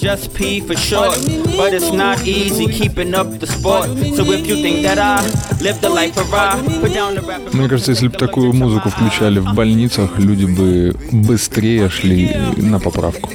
just 0.00 0.32
P 0.32 0.60
for 0.60 0.74
short. 0.74 1.18
But 1.54 1.74
it's 1.74 1.92
not 1.92 2.26
easy 2.26 2.66
keeping 2.66 3.12
up 3.14 3.28
the 3.40 3.46
sport. 3.46 3.88
So 4.16 4.24
if 4.32 4.46
you 4.46 4.56
think 4.62 4.82
that 4.86 4.98
I 4.98 5.20
live 5.60 5.82
the 5.82 5.90
life 5.90 6.16
of 6.16 6.32
I, 6.32 6.56
put 6.80 6.94
down 6.94 7.14
the 7.14 7.20
rap. 7.20 7.52
Мне 7.52 7.68
кажется, 7.68 7.90
если 7.90 8.08
бы 8.08 8.16
такую 8.16 8.54
музыку 8.54 8.88
включали 8.88 9.38
в 9.38 9.52
больницах, 9.52 10.18
люди 10.18 10.46
бы 10.46 10.96
быстрее 11.12 11.90
шли 11.90 12.34
на 12.56 12.80
поправку. 12.80 13.28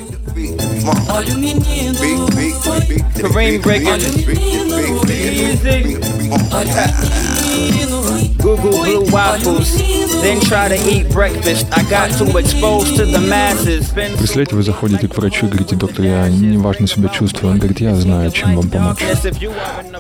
mom. 0.88 0.96
Olha 1.10 1.34
o 1.34 1.38
menino. 1.38 2.00
Kareem 3.20 3.60
Breaker. 3.60 3.98
Music. 3.98 4.28
Google 8.38 8.72
Blue 8.72 9.12
Waffles. 9.12 10.07
I 11.75 11.83
got 11.89 12.11
too 12.17 12.39
exposed 12.39 12.97
to 12.97 13.05
the 13.07 13.21
masses. 13.21 13.93
Представляете, 13.93 14.55
вы 14.55 14.63
заходите 14.63 15.09
к 15.09 15.17
врачу 15.17 15.47
и 15.47 15.49
говорите, 15.49 15.77
доктор, 15.77 16.05
я 16.05 16.29
неважно 16.29 16.87
себя 16.87 17.09
чувствую. 17.09 17.53
Он 17.53 17.59
говорит, 17.59 17.81
я 17.81 17.95
знаю, 17.95 18.31
чем 18.31 18.55
вам 18.57 18.69
помочь. 18.69 18.99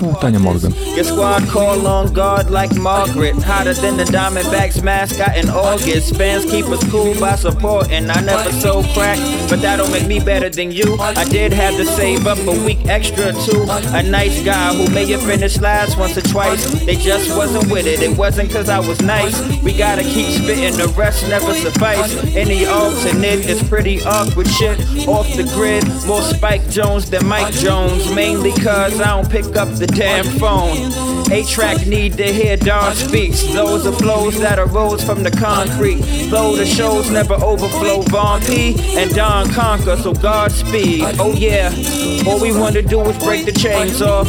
Ну, 0.00 0.14
Таня 0.20 0.38
Морган. 0.38 0.72
Your 0.96 1.04
squad 1.04 1.42
call 1.48 1.86
on 1.86 2.12
guard 2.12 2.50
like 2.50 2.74
Margaret. 2.76 3.34
Hotter 3.42 3.74
than 3.74 3.96
the 3.96 4.04
Diamondbacks 4.04 4.82
mascot 4.82 5.36
in 5.36 5.48
August. 5.50 6.16
Fans 6.16 6.44
keep 6.44 6.66
us 6.66 6.82
cool 6.90 7.14
by 7.18 7.36
supporting. 7.36 8.08
I 8.10 8.20
never 8.20 8.52
sold 8.52 8.86
crack, 8.94 9.18
but 9.48 9.60
that 9.62 9.76
don't 9.76 9.90
make 9.90 10.06
me 10.06 10.20
better 10.20 10.48
than 10.50 10.70
you. 10.70 10.96
I 11.00 11.24
did 11.24 11.52
have 11.52 11.76
to 11.76 11.84
save 11.84 12.26
up 12.26 12.38
a 12.46 12.64
week 12.64 12.78
extra 12.86 13.32
too. 13.32 13.66
A 13.94 14.02
nice 14.02 14.42
guy 14.44 14.74
who 14.74 14.88
may 14.94 15.06
have 15.12 15.22
finished 15.22 15.60
last 15.60 15.98
once 15.98 16.16
or 16.16 16.22
twice. 16.22 16.64
They 16.84 16.96
just 16.96 17.36
wasn't 17.36 17.70
with 17.72 17.86
it. 17.86 18.00
It 18.02 18.16
wasn't 18.16 18.50
cause 18.52 18.68
I 18.68 18.78
was 18.78 19.00
nice. 19.00 19.36
We 19.62 19.76
gotta 19.76 20.02
keep 20.07 20.27
spitting, 20.27 20.77
the 20.77 20.87
rest 20.97 21.27
never 21.27 21.53
suffice. 21.53 22.15
Any 22.35 22.65
alternate 22.65 23.45
is 23.45 23.61
pretty 23.67 24.01
awkward 24.03 24.47
shit. 24.47 24.79
Off 25.07 25.27
the 25.35 25.43
grid, 25.53 25.85
more 26.05 26.21
Spike 26.21 26.67
Jones 26.69 27.09
than 27.09 27.25
Mike 27.27 27.53
Jones. 27.53 28.13
Mainly 28.13 28.51
cause 28.51 28.99
I 28.99 29.07
don't 29.07 29.29
pick 29.29 29.55
up 29.55 29.69
the 29.75 29.87
damn 29.87 30.25
phone. 30.39 30.77
A 31.31 31.43
track 31.43 31.85
need 31.85 32.13
to 32.17 32.31
hear 32.31 32.55
Don 32.55 32.95
speaks. 32.95 33.43
Those 33.53 33.85
are 33.85 33.91
flows 33.91 34.39
that 34.39 34.59
arose 34.59 35.03
from 35.03 35.23
the 35.23 35.31
concrete. 35.31 36.01
Though 36.29 36.55
the 36.55 36.65
shows 36.65 37.09
never 37.11 37.33
overflow, 37.35 38.01
Von 38.03 38.41
P 38.41 38.75
and 38.97 39.13
Don 39.13 39.49
conquer. 39.49 39.97
So 39.97 40.13
God 40.13 40.51
speed. 40.51 41.03
Oh 41.19 41.33
yeah, 41.33 41.73
all 42.25 42.39
we 42.39 42.51
wanna 42.57 42.81
do 42.81 43.01
is 43.01 43.17
break 43.23 43.45
the 43.45 43.51
chains 43.51 44.01
off. 44.01 44.27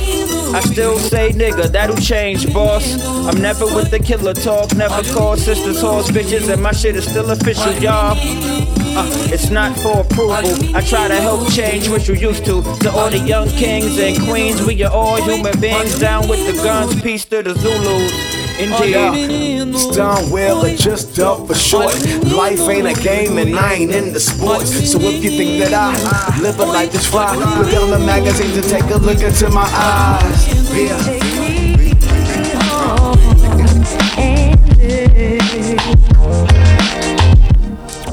I 0.55 0.61
still 0.61 0.99
say 0.99 1.31
nigga, 1.33 1.71
that'll 1.71 1.97
change, 1.97 2.53
boss. 2.53 2.97
I'm 3.27 3.41
never 3.41 3.67
with 3.67 3.91
the 3.91 3.99
killer 3.99 4.35
talk, 4.35 4.75
never 4.75 5.03
call 5.13 5.37
sisters 5.69 5.83
horse 5.83 6.11
bitches, 6.11 6.53
and 6.53 6.63
my 6.63 6.73
shit 6.73 6.97
is 6.97 7.05
still 7.05 7.31
official, 7.31 7.73
y'all. 7.75 8.17
Uh, 8.17 9.05
it's 9.33 9.51
not 9.51 9.77
for 9.79 10.01
approval. 10.01 10.77
I 10.77 10.81
try 10.81 11.09
to 11.09 11.17
help 11.17 11.51
change 11.53 11.89
what 11.89 12.09
you 12.09 12.15
used 12.15 12.45
to. 12.47 12.63
To 12.81 12.91
all 12.91 13.11
the 13.11 13.19
young 13.19 13.49
kings 13.49 13.99
and 13.99 14.17
queens, 14.27 14.65
we 14.65 14.83
are 14.85 14.93
all 14.93 15.21
human 15.23 15.59
beings. 15.61 15.99
Down 15.99 16.29
with 16.29 16.47
the 16.47 16.63
guns, 16.63 17.01
peace 17.03 17.25
to 17.27 17.43
the 17.43 17.55
Zulus. 17.55 18.13
Indeed. 18.59 19.69
It's 19.75 19.97
done 19.97 20.31
well, 20.31 20.63
but 20.63 20.77
just 20.77 21.19
up 21.19 21.47
for 21.47 21.55
short. 21.55 21.95
Life 22.25 22.61
ain't 22.69 22.89
a 22.89 23.01
game 23.01 23.39
and 23.39 23.57
I 23.57 23.75
ain't 23.75 23.93
in 23.93 24.13
the 24.13 24.21
sports. 24.21 24.71
So 24.91 24.99
if 25.01 25.23
you 25.23 25.31
think 25.31 25.63
that 25.63 25.73
I 25.73 26.41
live 26.41 26.59
a 26.59 26.65
life 26.65 26.93
that's 26.93 27.07
fly, 27.07 27.35
put 27.57 27.71
down 27.71 27.91
the 27.91 28.01
magazine 28.01 28.53
to 28.61 28.69
take 28.69 28.91
a 28.91 28.97
look 28.97 29.21
into 29.23 29.49
my 29.51 29.63
eyes. 29.63 30.75
Yeah. 30.75 31.38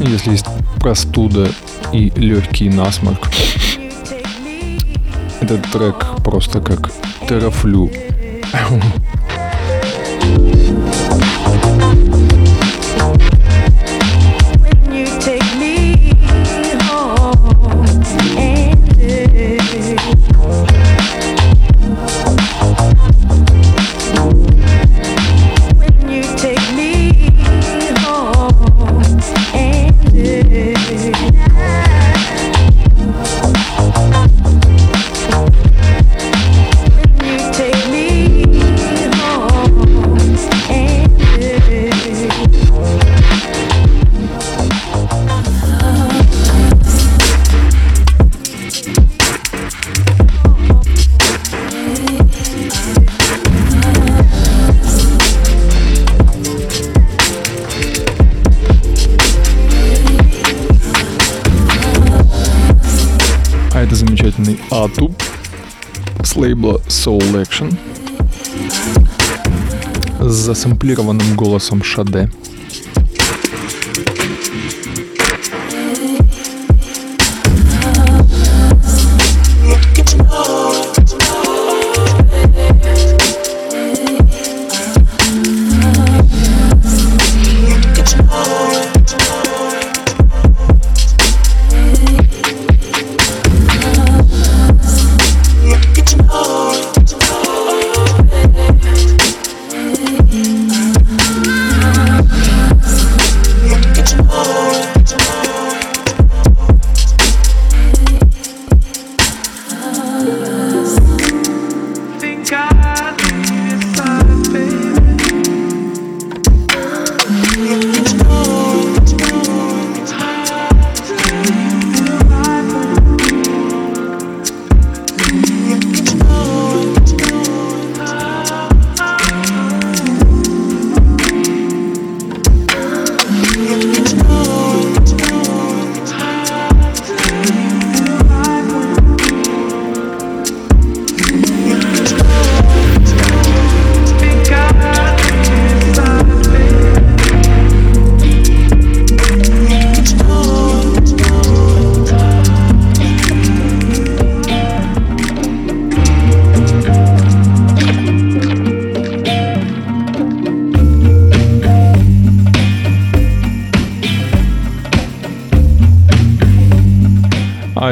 Если 0.08 0.32
есть 0.32 0.45
простуда 0.80 1.49
и 1.91 2.12
легкий 2.16 2.70
насморк, 2.70 3.28
этот 5.41 5.64
трек 5.72 6.06
просто 6.24 6.62
как 6.62 6.91
терафлю. 7.28 7.91
Лейбла 66.45 66.79
Soul 66.87 67.41
Action 67.41 67.75
с 70.19 70.31
засэмплированным 70.31 71.35
голосом 71.35 71.81
Шаде. 71.81 72.29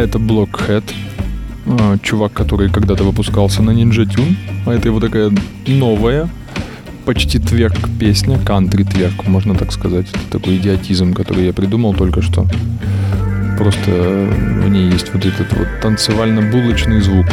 Это 0.03 0.19
Blockhead, 0.19 0.83
а, 1.65 1.97
чувак, 1.99 2.33
который 2.33 2.69
когда-то 2.69 3.03
выпускался 3.03 3.63
на 3.63 3.71
Ninja 3.71 4.05
Tune. 4.05 4.35
А 4.65 4.73
это 4.73 4.89
его 4.89 4.99
такая 4.99 5.31
новая, 5.65 6.29
почти 7.05 7.39
тверк 7.39 7.89
песня, 7.99 8.37
кантри 8.39 8.83
тверк, 8.83 9.27
можно 9.27 9.55
так 9.55 9.71
сказать. 9.71 10.07
Это 10.09 10.39
такой 10.39 10.57
идиотизм, 10.57 11.13
который 11.13 11.45
я 11.45 11.53
придумал 11.53 11.93
только 11.93 12.21
что. 12.21 12.45
Просто 13.57 13.91
в 13.91 14.69
ней 14.69 14.91
есть 14.91 15.13
вот 15.13 15.25
этот 15.25 15.53
вот 15.53 15.67
танцевально-булочный 15.81 17.01
звук. 17.01 17.27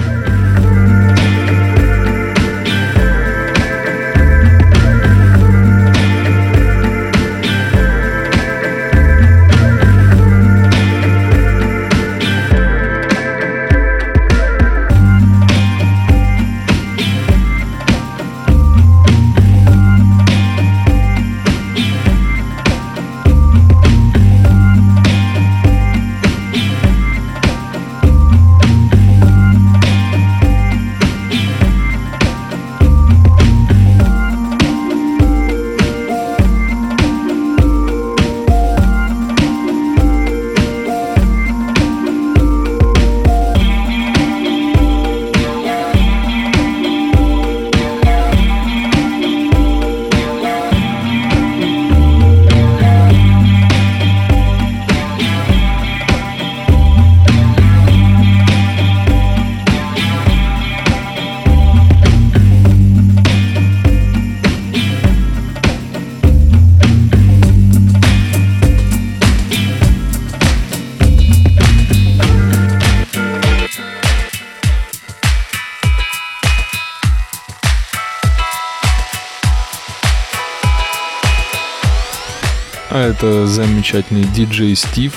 Замечательный 83.50 84.22
диджей 84.22 84.76
Стив 84.76 85.12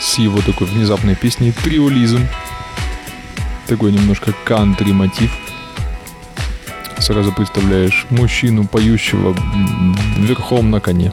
с 0.00 0.18
его 0.18 0.40
такой 0.40 0.66
внезапной 0.66 1.14
песней 1.14 1.52
«Триолизм». 1.52 2.26
Такой 3.66 3.92
немножко 3.92 4.32
кантри 4.44 4.92
мотив. 4.92 5.30
Сразу 6.98 7.30
представляешь 7.32 8.06
мужчину, 8.08 8.66
поющего 8.66 9.36
верхом 10.16 10.70
на 10.70 10.80
коне. 10.80 11.12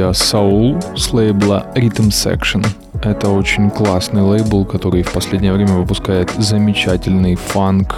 Друзья, 0.00 0.14
Саул 0.14 0.78
с 0.96 1.12
лейбла 1.12 1.66
Rhythm 1.74 2.08
Section. 2.08 2.66
Это 3.02 3.28
очень 3.28 3.70
классный 3.70 4.22
лейбл, 4.22 4.64
который 4.64 5.02
в 5.02 5.12
последнее 5.12 5.52
время 5.52 5.74
выпускает 5.74 6.30
замечательный 6.38 7.34
фанк, 7.34 7.94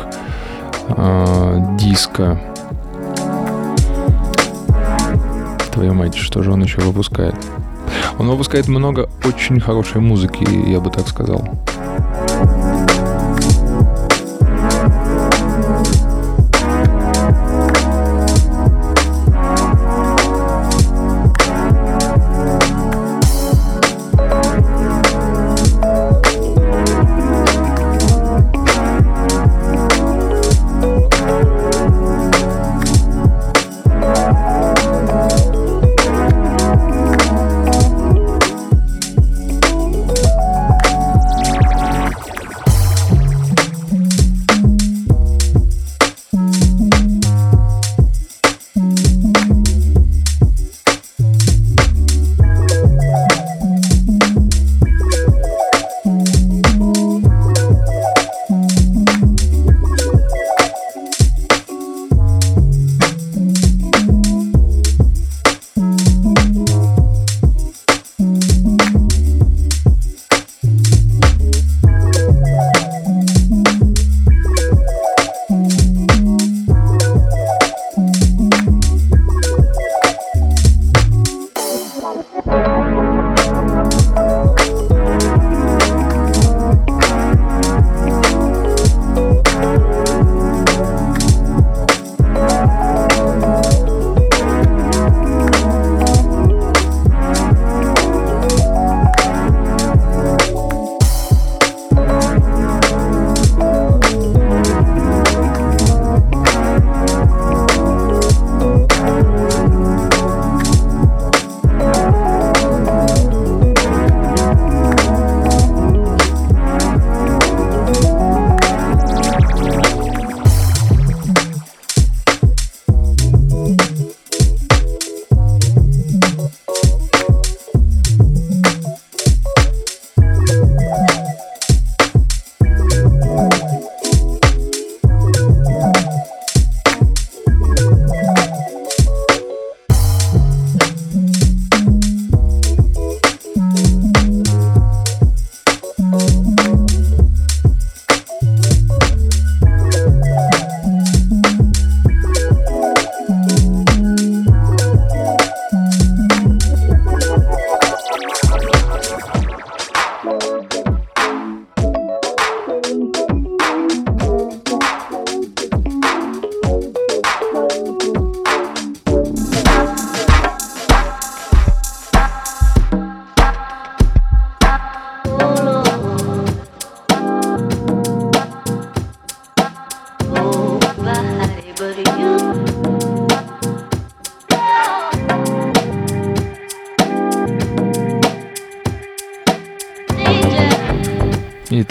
э, 0.89 1.77
диско. 1.79 2.41
Твою 5.71 5.95
мать, 5.95 6.17
что 6.17 6.43
же 6.43 6.51
он 6.51 6.65
еще 6.65 6.81
выпускает? 6.81 7.37
Он 8.19 8.29
выпускает 8.29 8.67
много 8.67 9.09
очень 9.25 9.61
хорошей 9.61 10.01
музыки, 10.01 10.45
я 10.69 10.81
бы 10.81 10.91
так 10.91 11.07
сказал. 11.07 11.49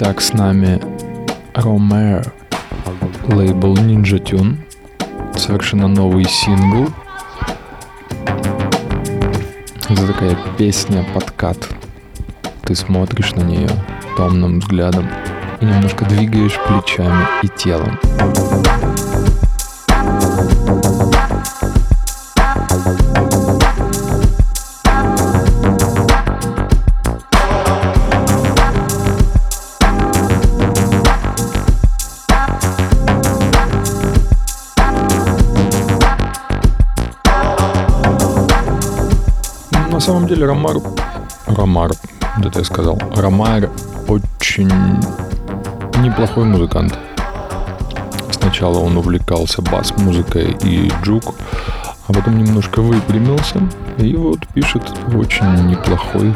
Итак, 0.03 0.19
с 0.19 0.33
нами 0.33 0.81
Ромео, 1.53 2.23
лейбл 3.27 3.75
Ninja 3.75 4.17
Tune, 4.17 4.57
совершенно 5.37 5.87
новый 5.87 6.23
сингл. 6.23 6.91
Это 9.87 10.07
такая 10.07 10.35
песня 10.57 11.05
подкат. 11.13 11.69
Ты 12.63 12.73
смотришь 12.73 13.33
на 13.33 13.41
нее 13.41 13.69
томным 14.17 14.59
взглядом 14.59 15.07
и 15.59 15.65
немножко 15.65 16.03
двигаешь 16.05 16.59
плечами 16.65 17.27
и 17.43 17.47
телом. 17.49 17.99
Деле 40.35 40.45
Ромар... 40.45 40.77
Ромар, 41.47 41.91
да 42.37 42.49
ты 42.49 42.63
сказал. 42.63 42.97
Ромар 43.15 43.69
очень 44.07 44.71
неплохой 45.97 46.45
музыкант. 46.45 46.97
Сначала 48.31 48.79
он 48.79 48.95
увлекался 48.95 49.61
бас-музыкой 49.61 50.55
и 50.63 50.89
джук, 51.03 51.35
а 52.07 52.13
потом 52.13 52.37
немножко 52.37 52.81
выпрямился 52.81 53.61
и 53.97 54.15
вот 54.15 54.39
пишет 54.53 54.83
очень 55.13 55.67
неплохой 55.67 56.33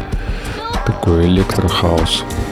такой 0.85 1.27
электрохаус. 1.27 2.25
А 2.25 2.44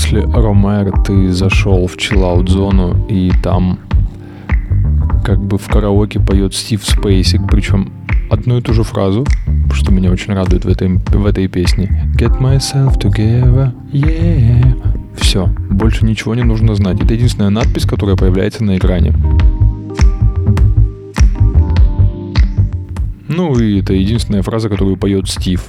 после 0.00 0.22
Ромера 0.22 0.92
ты 1.04 1.30
зашел 1.30 1.86
в 1.86 1.98
чиллаут 1.98 2.48
зону 2.48 3.06
и 3.10 3.30
там 3.42 3.78
как 5.22 5.38
бы 5.42 5.58
в 5.58 5.68
караоке 5.68 6.18
поет 6.18 6.54
Стив 6.54 6.82
Спейсик, 6.82 7.42
причем 7.46 7.92
одну 8.30 8.56
и 8.56 8.62
ту 8.62 8.72
же 8.72 8.82
фразу, 8.82 9.26
что 9.74 9.92
меня 9.92 10.10
очень 10.10 10.32
радует 10.32 10.64
в 10.64 10.68
этой, 10.68 10.88
в 10.88 11.26
этой 11.26 11.48
песне. 11.48 12.10
Get 12.16 12.40
myself 12.40 12.98
together, 12.98 13.72
yeah. 13.92 14.74
Все, 15.16 15.48
больше 15.68 16.06
ничего 16.06 16.34
не 16.34 16.44
нужно 16.44 16.74
знать. 16.74 16.98
Это 17.02 17.12
единственная 17.12 17.50
надпись, 17.50 17.84
которая 17.84 18.16
появляется 18.16 18.64
на 18.64 18.78
экране. 18.78 19.12
Ну 23.28 23.58
и 23.58 23.80
это 23.80 23.92
единственная 23.92 24.42
фраза, 24.42 24.70
которую 24.70 24.96
поет 24.96 25.28
Стив. 25.28 25.68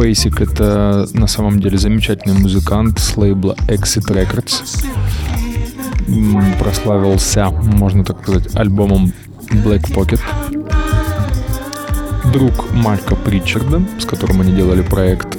Спейсик— 0.00 0.40
это 0.40 1.06
на 1.12 1.26
самом 1.26 1.60
деле 1.60 1.76
замечательный 1.76 2.32
музыкант 2.32 2.98
с 2.98 3.18
лейбла 3.18 3.54
Exit 3.68 4.08
Records. 4.08 4.64
Прославился, 6.58 7.50
можно 7.50 8.02
так 8.02 8.22
сказать, 8.22 8.56
альбомом 8.56 9.12
Black 9.50 9.92
Pocket. 9.92 10.20
Друг 12.32 12.72
Марка 12.72 13.14
Причарда, 13.14 13.82
с 13.98 14.06
которым 14.06 14.40
они 14.40 14.52
делали 14.52 14.80
проект 14.80 15.36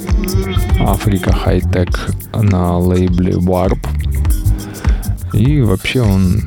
Африка 0.78 1.32
Хай-Тек 1.32 2.10
на 2.32 2.78
лейбле 2.78 3.32
Warp. 3.32 3.80
И 5.32 5.60
вообще 5.60 6.02
он 6.02 6.40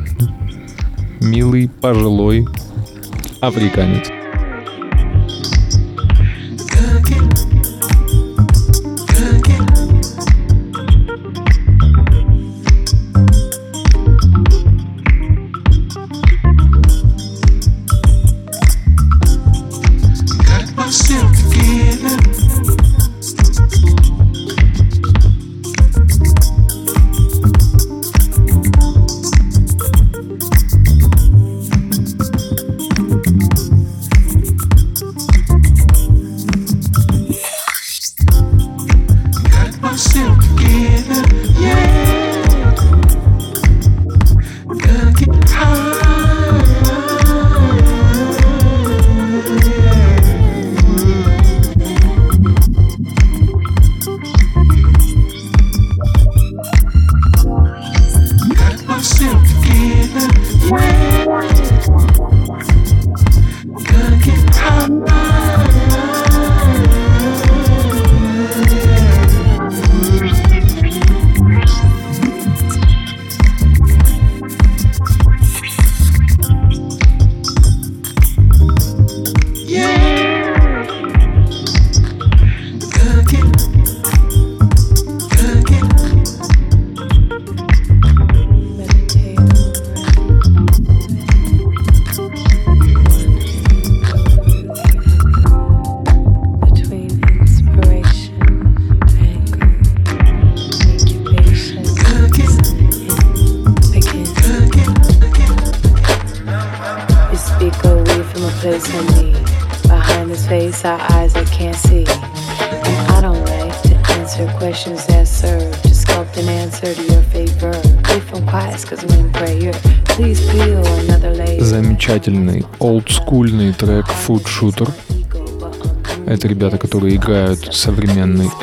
милый, 1.20 1.68
пожилой 1.68 2.48
африканец. 3.42 4.15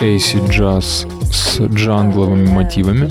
AC 0.03 0.50
джаз 0.50 1.07
с 1.30 1.61
джангловыми 1.61 2.48
мотивами. 2.48 3.09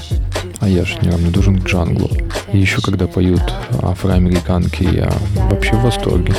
А 0.59 0.67
я 0.67 0.83
же 0.83 0.97
неравнодушен 1.01 1.61
к 1.61 1.65
джанглу. 1.65 2.09
И 2.51 2.59
еще 2.59 2.81
когда 2.81 3.07
поют 3.07 3.41
афроамериканки, 3.81 4.83
я 4.83 5.09
вообще 5.49 5.73
в 5.73 5.83
восторге. 5.83 6.33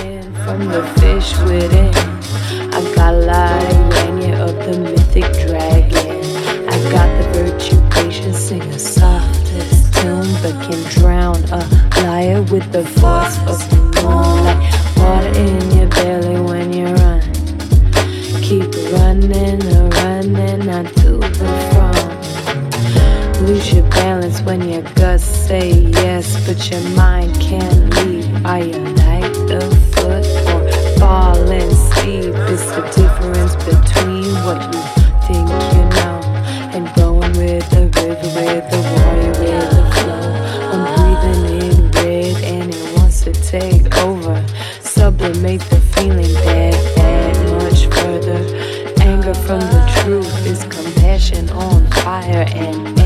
from 0.44 0.68
the 0.68 0.82
fish 0.96 1.32
within. 1.46 2.11
Lose 23.46 23.72
your 23.74 23.82
balance 23.90 24.40
when 24.42 24.68
your 24.68 24.82
guts 24.94 25.24
say 25.24 25.72
yes, 25.72 26.46
but 26.46 26.70
your 26.70 26.80
mind 26.90 27.34
can't 27.40 27.92
leave. 27.96 28.46
Are 28.46 28.60
you 28.60 28.78
light 28.78 29.36
of 29.50 29.94
foot 29.94 30.24
or 30.52 30.62
falling 30.98 31.74
steep? 31.74 32.34
It's 32.52 32.70
the 32.70 32.82
difference 32.94 33.56
between 33.64 34.32
what 34.46 34.62
you 34.72 34.80
think 35.26 35.48
you 35.74 35.84
know 35.98 36.20
and 36.72 36.94
going 36.94 37.32
with 37.32 37.68
the 37.70 37.90
river, 37.98 38.28
with 38.38 38.64
the 38.70 38.80
warrior, 38.94 39.34
with 39.42 39.70
the 39.74 39.84
flow. 39.96 40.26
I'm 40.72 40.82
breathing 40.94 41.42
in 41.60 41.90
red 41.90 42.44
and 42.44 42.72
it 42.72 42.96
wants 42.96 43.22
to 43.22 43.32
take 43.32 43.92
over. 43.98 44.36
Sublimate 44.82 45.62
the 45.62 45.80
feeling 45.96 46.32
that 46.32 46.94
that 46.94 47.34
much 47.60 47.86
further. 47.96 48.40
Anger 49.02 49.34
from 49.34 49.60
the 49.60 49.82
truth 50.00 50.46
is 50.46 50.62
compassion 50.64 51.50
on 51.50 51.84
fire, 51.88 52.46
and 52.54 53.01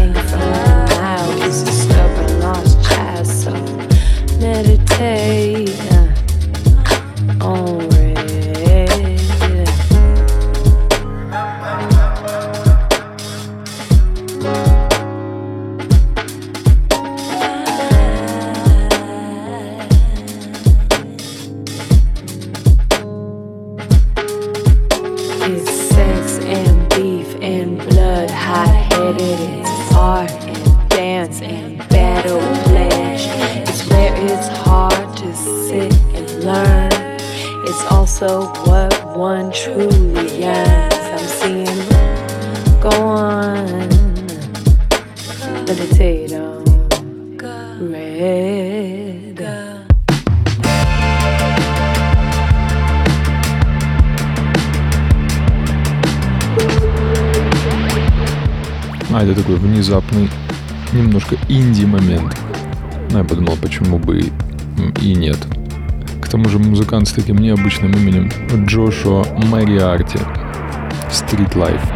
музыкант 67.26 67.26
с 67.26 67.28
таким 67.28 67.36
необычным 67.36 67.92
именем 67.92 68.30
Джошуа 68.66 69.24
Мариарти. 69.48 70.18
Street 71.10 71.54
Life. 71.54 71.95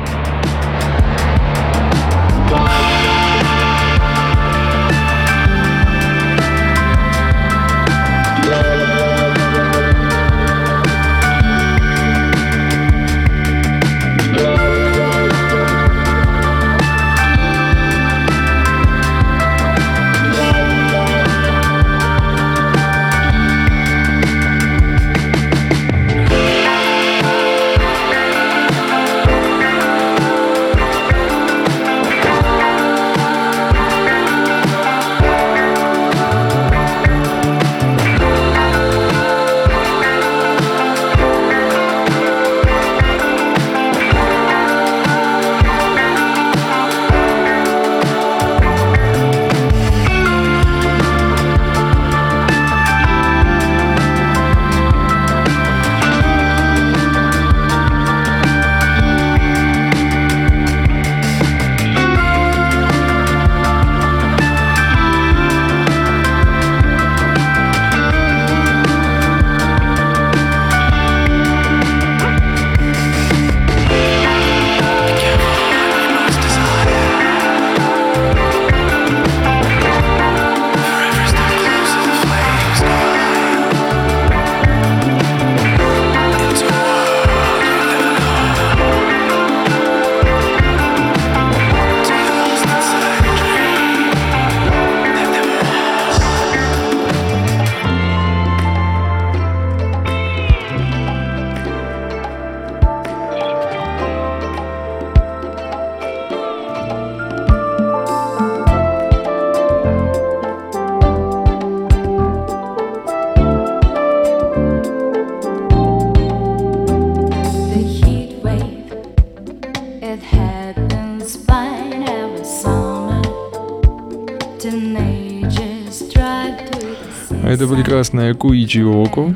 Прекрасная 128.00 128.32
Куичи 128.32 128.80
Око, 128.80 129.34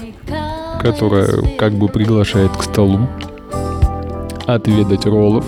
которая 0.81 1.29
как 1.59 1.75
бы 1.75 1.87
приглашает 1.89 2.51
к 2.57 2.63
столу 2.63 3.07
отведать 4.47 5.05
роллов. 5.05 5.45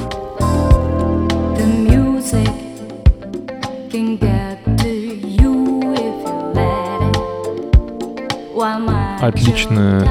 Отличная 9.20 10.06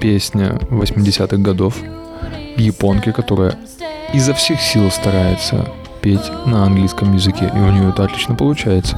песня 0.00 0.58
80-х 0.70 1.36
годов 1.36 1.76
японки, 2.56 3.12
которая 3.12 3.54
изо 4.12 4.34
всех 4.34 4.60
сил 4.60 4.90
старается 4.90 5.68
петь 6.02 6.32
на 6.46 6.64
английском 6.64 7.14
языке, 7.14 7.48
и 7.54 7.58
у 7.58 7.70
нее 7.70 7.90
это 7.90 8.02
отлично 8.02 8.34
получается. 8.34 8.96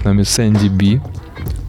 С 0.00 0.04
нами 0.04 0.22
Сэнди 0.22 0.68
Би, 0.68 1.00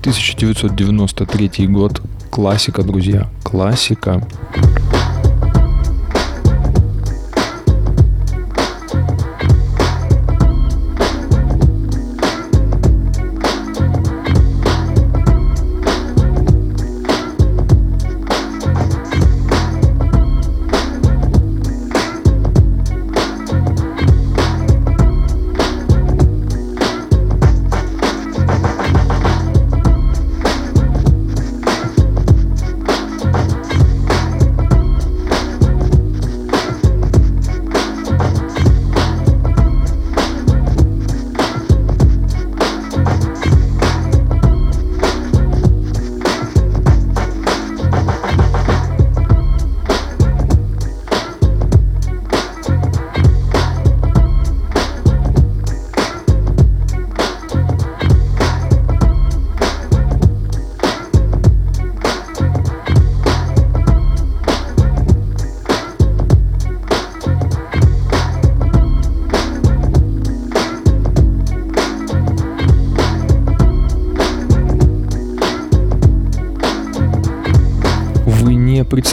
1993 0.01 1.67
год, 1.67 2.01
классика, 2.29 2.81
друзья, 2.81 3.29
классика. 3.43 4.25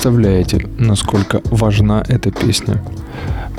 Представляете, 0.09 0.67
насколько 0.79 1.43
важна 1.51 2.03
эта 2.09 2.31
песня. 2.31 2.83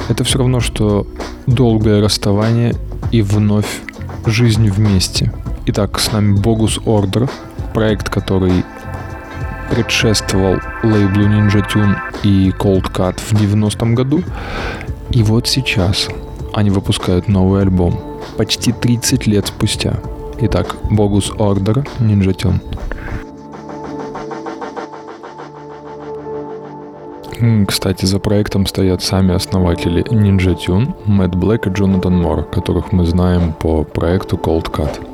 Это 0.10 0.24
все 0.24 0.40
равно, 0.40 0.60
что 0.62 1.06
долгое 1.46 2.02
расставание 2.02 2.74
и 3.12 3.22
вновь 3.22 3.82
жизнь 4.26 4.68
вместе. 4.68 5.32
Итак, 5.68 6.00
с 6.00 6.12
нами 6.12 6.36
Богус 6.36 6.80
Ордер, 6.86 7.30
проект, 7.76 8.10
который 8.10 8.66
предшествовал 9.70 10.58
лейблу 10.82 11.28
Ninja 11.28 11.64
Tune 11.72 11.96
и 12.24 12.50
Cold 12.50 12.92
Cut 12.92 13.20
в 13.20 13.34
90-м 13.34 13.94
году. 13.94 14.24
И 15.12 15.22
вот 15.22 15.48
сейчас 15.48 16.08
они 16.56 16.72
выпускают 16.72 17.28
новый 17.28 17.62
альбом. 17.62 18.02
Почти 18.38 18.72
30 18.72 19.28
лет 19.28 19.46
спустя. 19.46 20.00
Итак, 20.42 20.78
Богус 20.90 21.32
Ордер, 21.38 21.86
Ninja 22.00 22.36
Tune. 22.36 22.60
Кстати, 27.68 28.06
за 28.06 28.20
проектом 28.20 28.66
стоят 28.66 29.02
сами 29.02 29.34
основатели 29.34 30.04
Ninja 30.04 30.56
Tune, 30.56 30.94
Мэтт 31.06 31.36
Блэк 31.36 31.70
и 31.70 31.74
Джонатан 31.74 32.18
Мор, 32.22 32.44
которых 32.44 32.92
мы 32.92 33.06
знаем 33.06 33.54
по 33.54 33.84
проекту 33.84 34.36
Cold 34.36 34.70
Cut. 34.72 35.09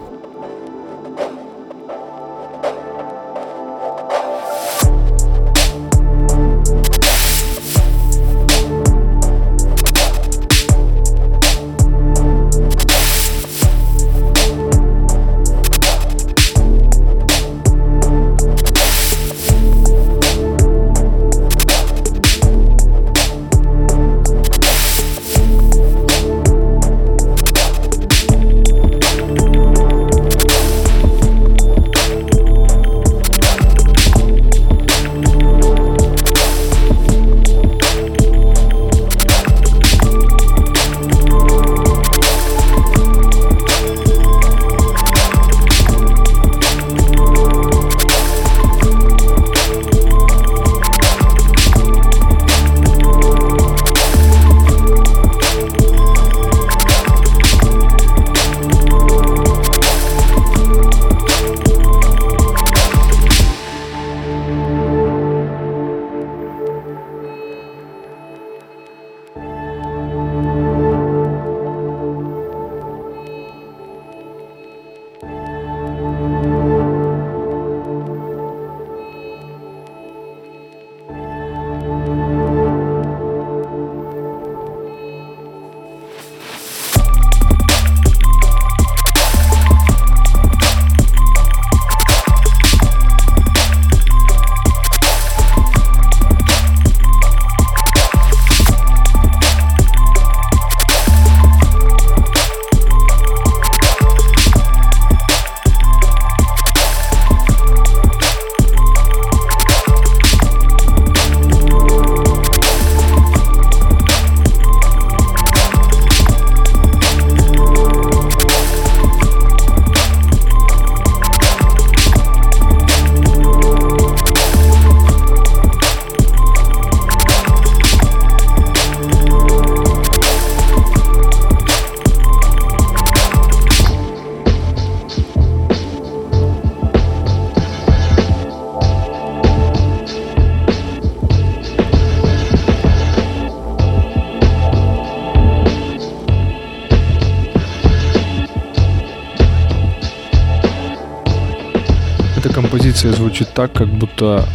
Так, 153.56 153.72
как 153.72 153.88
будто 153.88 154.46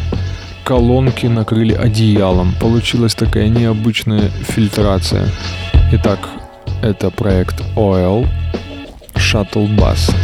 колонки 0.62 1.26
накрыли 1.26 1.72
одеялом. 1.72 2.54
Получилась 2.60 3.14
такая 3.14 3.48
необычная 3.48 4.28
фильтрация. 4.28 5.26
Итак, 5.92 6.28
это 6.82 7.10
проект 7.10 7.60
Oil 7.76 8.28
Shuttle 9.14 9.74
Bus. 9.74 10.14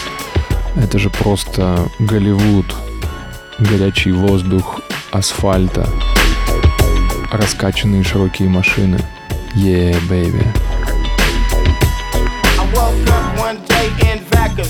Это 0.77 0.99
же 0.99 1.11
просто 1.11 1.91
Голливуд, 1.99 2.73
горячий 3.59 4.13
воздух 4.13 4.81
асфальта, 5.11 5.89
раскачанные 7.33 8.05
широкие 8.05 8.49
машины. 8.49 9.01
Yeah, 9.55 9.99
baby. 10.09 10.47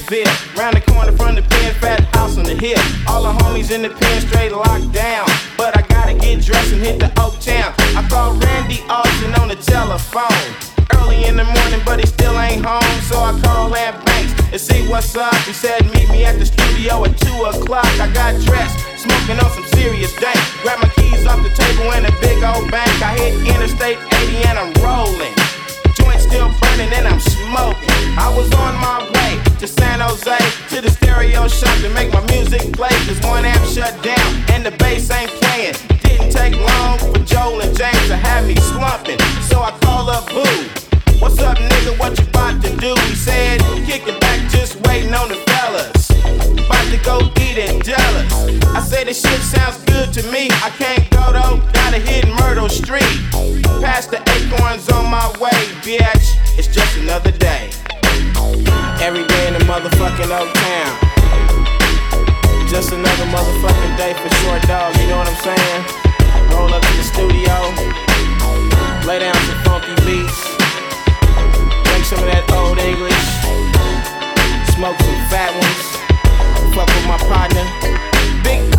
VIP. 0.08 0.56
Round 0.56 0.74
the 0.74 0.80
corner 0.80 1.12
from 1.12 1.34
the 1.34 1.42
pen, 1.42 1.74
fat 1.74 2.00
house 2.14 2.38
on 2.38 2.44
the 2.44 2.54
hill. 2.54 2.78
All 3.06 3.22
the 3.22 3.32
homies 3.44 3.70
in 3.70 3.82
the 3.82 3.90
pen 3.90 4.20
straight 4.22 4.52
locked 4.52 4.92
down. 4.92 5.26
But 5.56 5.76
I 5.76 5.82
gotta 5.82 6.14
get 6.14 6.42
dressed 6.42 6.72
and 6.72 6.82
hit 6.82 6.98
the 6.98 7.12
Oak 7.20 7.38
Town. 7.40 7.77
I 7.98 8.08
called 8.08 8.38
Randy 8.44 8.78
Austin 8.88 9.34
on 9.42 9.48
the 9.48 9.56
telephone. 9.58 10.46
Early 10.94 11.26
in 11.26 11.34
the 11.34 11.42
morning, 11.42 11.82
but 11.84 11.98
he 11.98 12.06
still 12.06 12.38
ain't 12.38 12.64
home. 12.64 12.94
So 13.10 13.18
I 13.18 13.34
call 13.42 13.74
Ant 13.74 13.98
Banks 14.06 14.30
and 14.54 14.60
see 14.60 14.86
what's 14.86 15.16
up. 15.16 15.34
He 15.42 15.52
said, 15.52 15.82
Meet 15.90 16.08
me 16.08 16.24
at 16.24 16.38
the 16.38 16.46
studio 16.46 17.02
at 17.02 17.18
2 17.18 17.26
o'clock. 17.50 17.90
I 17.98 18.06
got 18.14 18.38
dressed, 18.46 18.78
smoking 19.02 19.42
on 19.42 19.50
some 19.50 19.66
serious 19.74 20.14
dank. 20.14 20.38
Grab 20.62 20.78
my 20.78 20.88
keys 20.94 21.26
off 21.26 21.42
the 21.42 21.50
table 21.50 21.90
in 21.98 22.06
a 22.06 22.14
big 22.22 22.38
old 22.46 22.70
bank. 22.70 22.86
I 23.02 23.18
hit 23.18 23.34
Interstate 23.50 23.98
80 23.98 24.46
and 24.46 24.58
I'm 24.62 24.70
rolling. 24.78 25.34
Joint 25.98 26.22
still 26.22 26.54
burning 26.62 26.94
and 26.94 27.02
I'm 27.02 27.18
smoking. 27.18 27.98
I 28.14 28.30
was 28.30 28.46
on 28.62 28.78
my 28.78 29.10
way 29.10 29.42
to 29.58 29.66
San 29.66 29.98
Jose 29.98 30.38
to 30.70 30.80
the 30.80 30.90
stereo 31.02 31.48
shop 31.48 31.74
to 31.82 31.90
make 31.90 32.12
my 32.14 32.22
music 32.30 32.62
play. 32.78 32.94
Cause 33.10 33.18
one 33.26 33.44
amp 33.44 33.66
shut 33.66 33.90
down 34.06 34.28
and 34.54 34.64
the 34.64 34.70
bass 34.78 35.10
ain't 35.10 35.34
playing. 35.42 35.97
Didn't 36.18 36.32
take 36.32 36.60
long 36.60 36.98
for 36.98 37.18
Joel 37.24 37.60
and 37.60 37.76
James 37.76 38.08
to 38.08 38.16
have 38.16 38.46
me 38.46 38.56
slumping. 38.56 39.18
So 39.48 39.62
I 39.62 39.70
call 39.82 40.10
up 40.10 40.26
Boo. 40.28 40.42
What's 41.20 41.38
up, 41.38 41.58
nigga? 41.58 41.98
What 41.98 42.18
you 42.18 42.26
about 42.26 42.60
to 42.62 42.76
do? 42.76 42.94
He 43.06 43.14
said, 43.14 43.60
kick 43.86 44.06
it 44.06 44.20
back, 44.20 44.50
just 44.50 44.76
waiting 44.86 45.14
on 45.14 45.28
the 45.28 45.36
fellas. 45.46 46.10
About 46.10 46.86
to 46.90 46.98
go 47.04 47.18
eat 47.42 47.58
and 47.58 47.84
jealous. 47.84 48.32
I 48.74 48.80
said, 48.80 49.06
this 49.06 49.22
shit 49.22 49.40
sounds 49.40 49.82
good 49.84 50.12
to 50.14 50.22
me. 50.32 50.48
I 50.62 50.70
can't 50.70 51.08
go 51.10 51.32
though, 51.32 51.62
gotta 51.72 51.98
hit 51.98 52.26
Myrtle 52.40 52.68
Street. 52.68 53.14
Past 53.80 54.10
the 54.10 54.18
acorns 54.18 54.88
on 54.90 55.08
my 55.10 55.26
way, 55.38 55.58
bitch. 55.86 56.34
It's 56.58 56.68
just 56.68 56.96
another 56.98 57.30
day. 57.30 57.70
Every 59.00 59.24
day 59.26 59.46
in 59.46 59.54
the 59.54 59.64
motherfucking 59.70 60.30
Oak 60.34 60.52
Town. 60.54 60.98
Just 62.68 62.92
another 62.92 63.24
motherfucking 63.26 63.96
day 63.96 64.14
for 64.14 64.28
short 64.42 64.62
dog, 64.62 64.94
you 64.96 65.06
know 65.06 65.18
what 65.18 65.28
I'm 65.28 65.56
saying? 65.56 66.07
Roll 66.50 66.72
up 66.74 66.82
to 66.82 66.92
the 66.96 67.04
studio, 67.04 67.54
lay 69.06 69.18
down 69.20 69.34
some 69.46 69.60
funky 69.64 69.94
beats, 70.06 70.38
drink 71.84 72.04
some 72.04 72.20
of 72.20 72.28
that 72.30 72.44
old 72.52 72.78
English, 72.78 73.24
smoke 74.74 74.98
some 74.98 75.22
fat 75.28 75.52
ones, 75.54 75.86
fuck 76.74 76.88
with 76.88 77.06
my 77.06 77.18
partner. 77.28 77.64
Big 78.42 78.77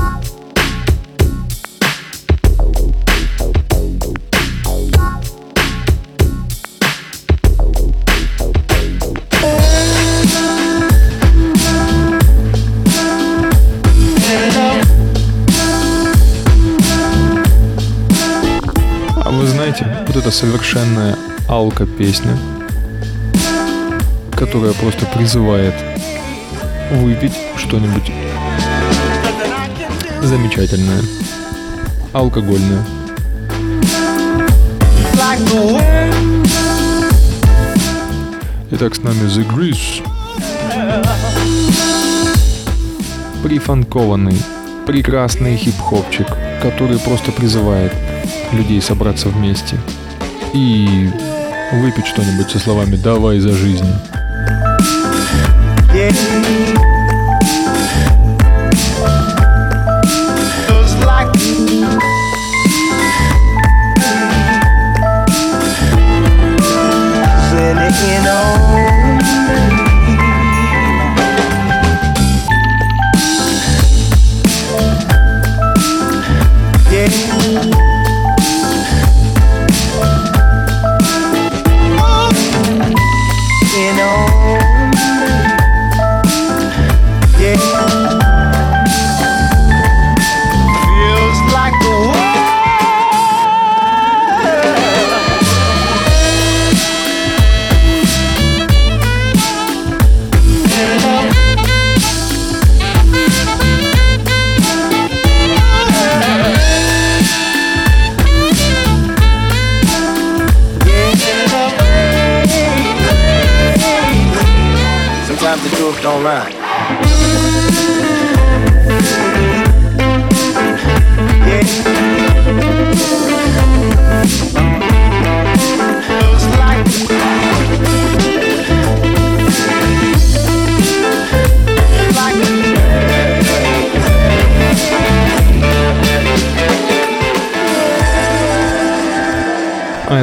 А 19.29 19.31
вы 19.31 19.45
знаете, 19.45 19.85
вот 20.07 20.15
эта 20.15 20.31
совершенная 20.31 21.15
алка-песня, 21.47 22.35
которая 24.31 24.73
просто 24.73 25.05
призывает 25.05 25.75
выпить 26.93 27.37
что-нибудь 27.55 28.11
замечательное, 30.23 31.03
алкогольное. 32.11 32.83
Итак, 38.71 38.95
с 38.95 39.03
нами 39.03 39.29
The 39.29 39.47
Grease. 39.47 40.03
Прифанкованный, 43.43 44.41
прекрасный 44.87 45.55
хип-хопчик, 45.55 46.25
который 46.63 46.97
просто 46.97 47.31
призывает 47.31 47.93
людей 48.53 48.81
собраться 48.81 49.29
вместе 49.29 49.77
и 50.53 51.09
выпить 51.73 52.07
что-нибудь 52.07 52.49
со 52.49 52.59
словами 52.59 52.95
«давай 52.95 53.39
за 53.39 53.51
жизнь». 53.51 53.85
Feels 55.91 56.88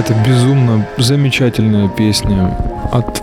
это 0.07 0.15
безумно 0.25 0.87
замечательная 0.99 1.89
песня 1.89 2.57
от 2.93 3.23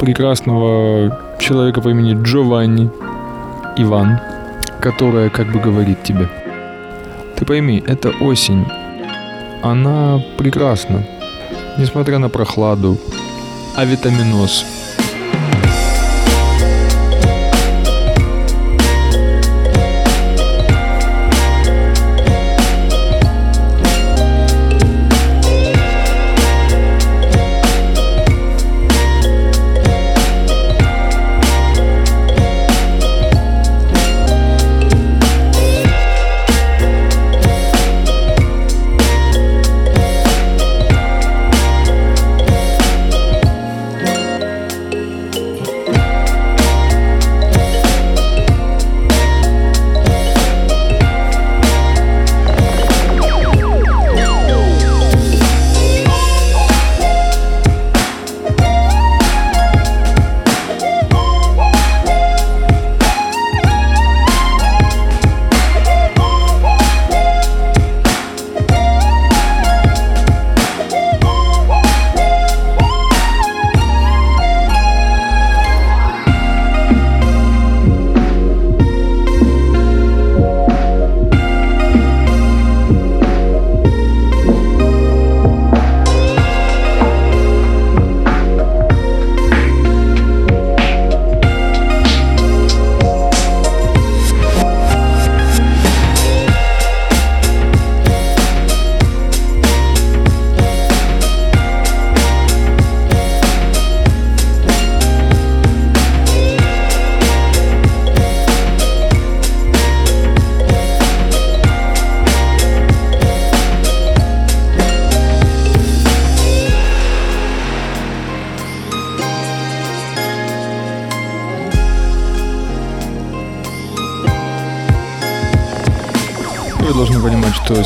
прекрасного 0.00 1.36
человека 1.38 1.80
по 1.80 1.90
имени 1.90 2.20
Джованни 2.20 2.90
Иван, 3.76 4.18
которая 4.80 5.30
как 5.30 5.52
бы 5.52 5.60
говорит 5.60 6.02
тебе. 6.02 6.28
Ты 7.36 7.44
пойми, 7.44 7.80
это 7.86 8.10
осень. 8.20 8.66
Она 9.62 10.20
прекрасна. 10.36 11.04
Несмотря 11.78 12.18
на 12.18 12.28
прохладу, 12.28 12.98
авитаминоз. 13.76 14.64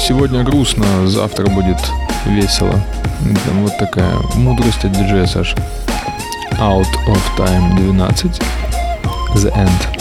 Сегодня 0.01 0.43
грустно, 0.43 0.85
завтра 1.07 1.47
будет 1.47 1.79
весело. 2.27 2.73
Там 3.45 3.63
вот 3.63 3.77
такая 3.79 4.15
мудрость 4.35 4.85
от 4.85 4.93
диджея 4.93 5.27
Саш. 5.27 5.55
Out 6.59 6.89
of 7.07 7.21
Time 7.37 7.77
12. 7.77 8.41
The 9.35 9.55
End. 9.55 10.00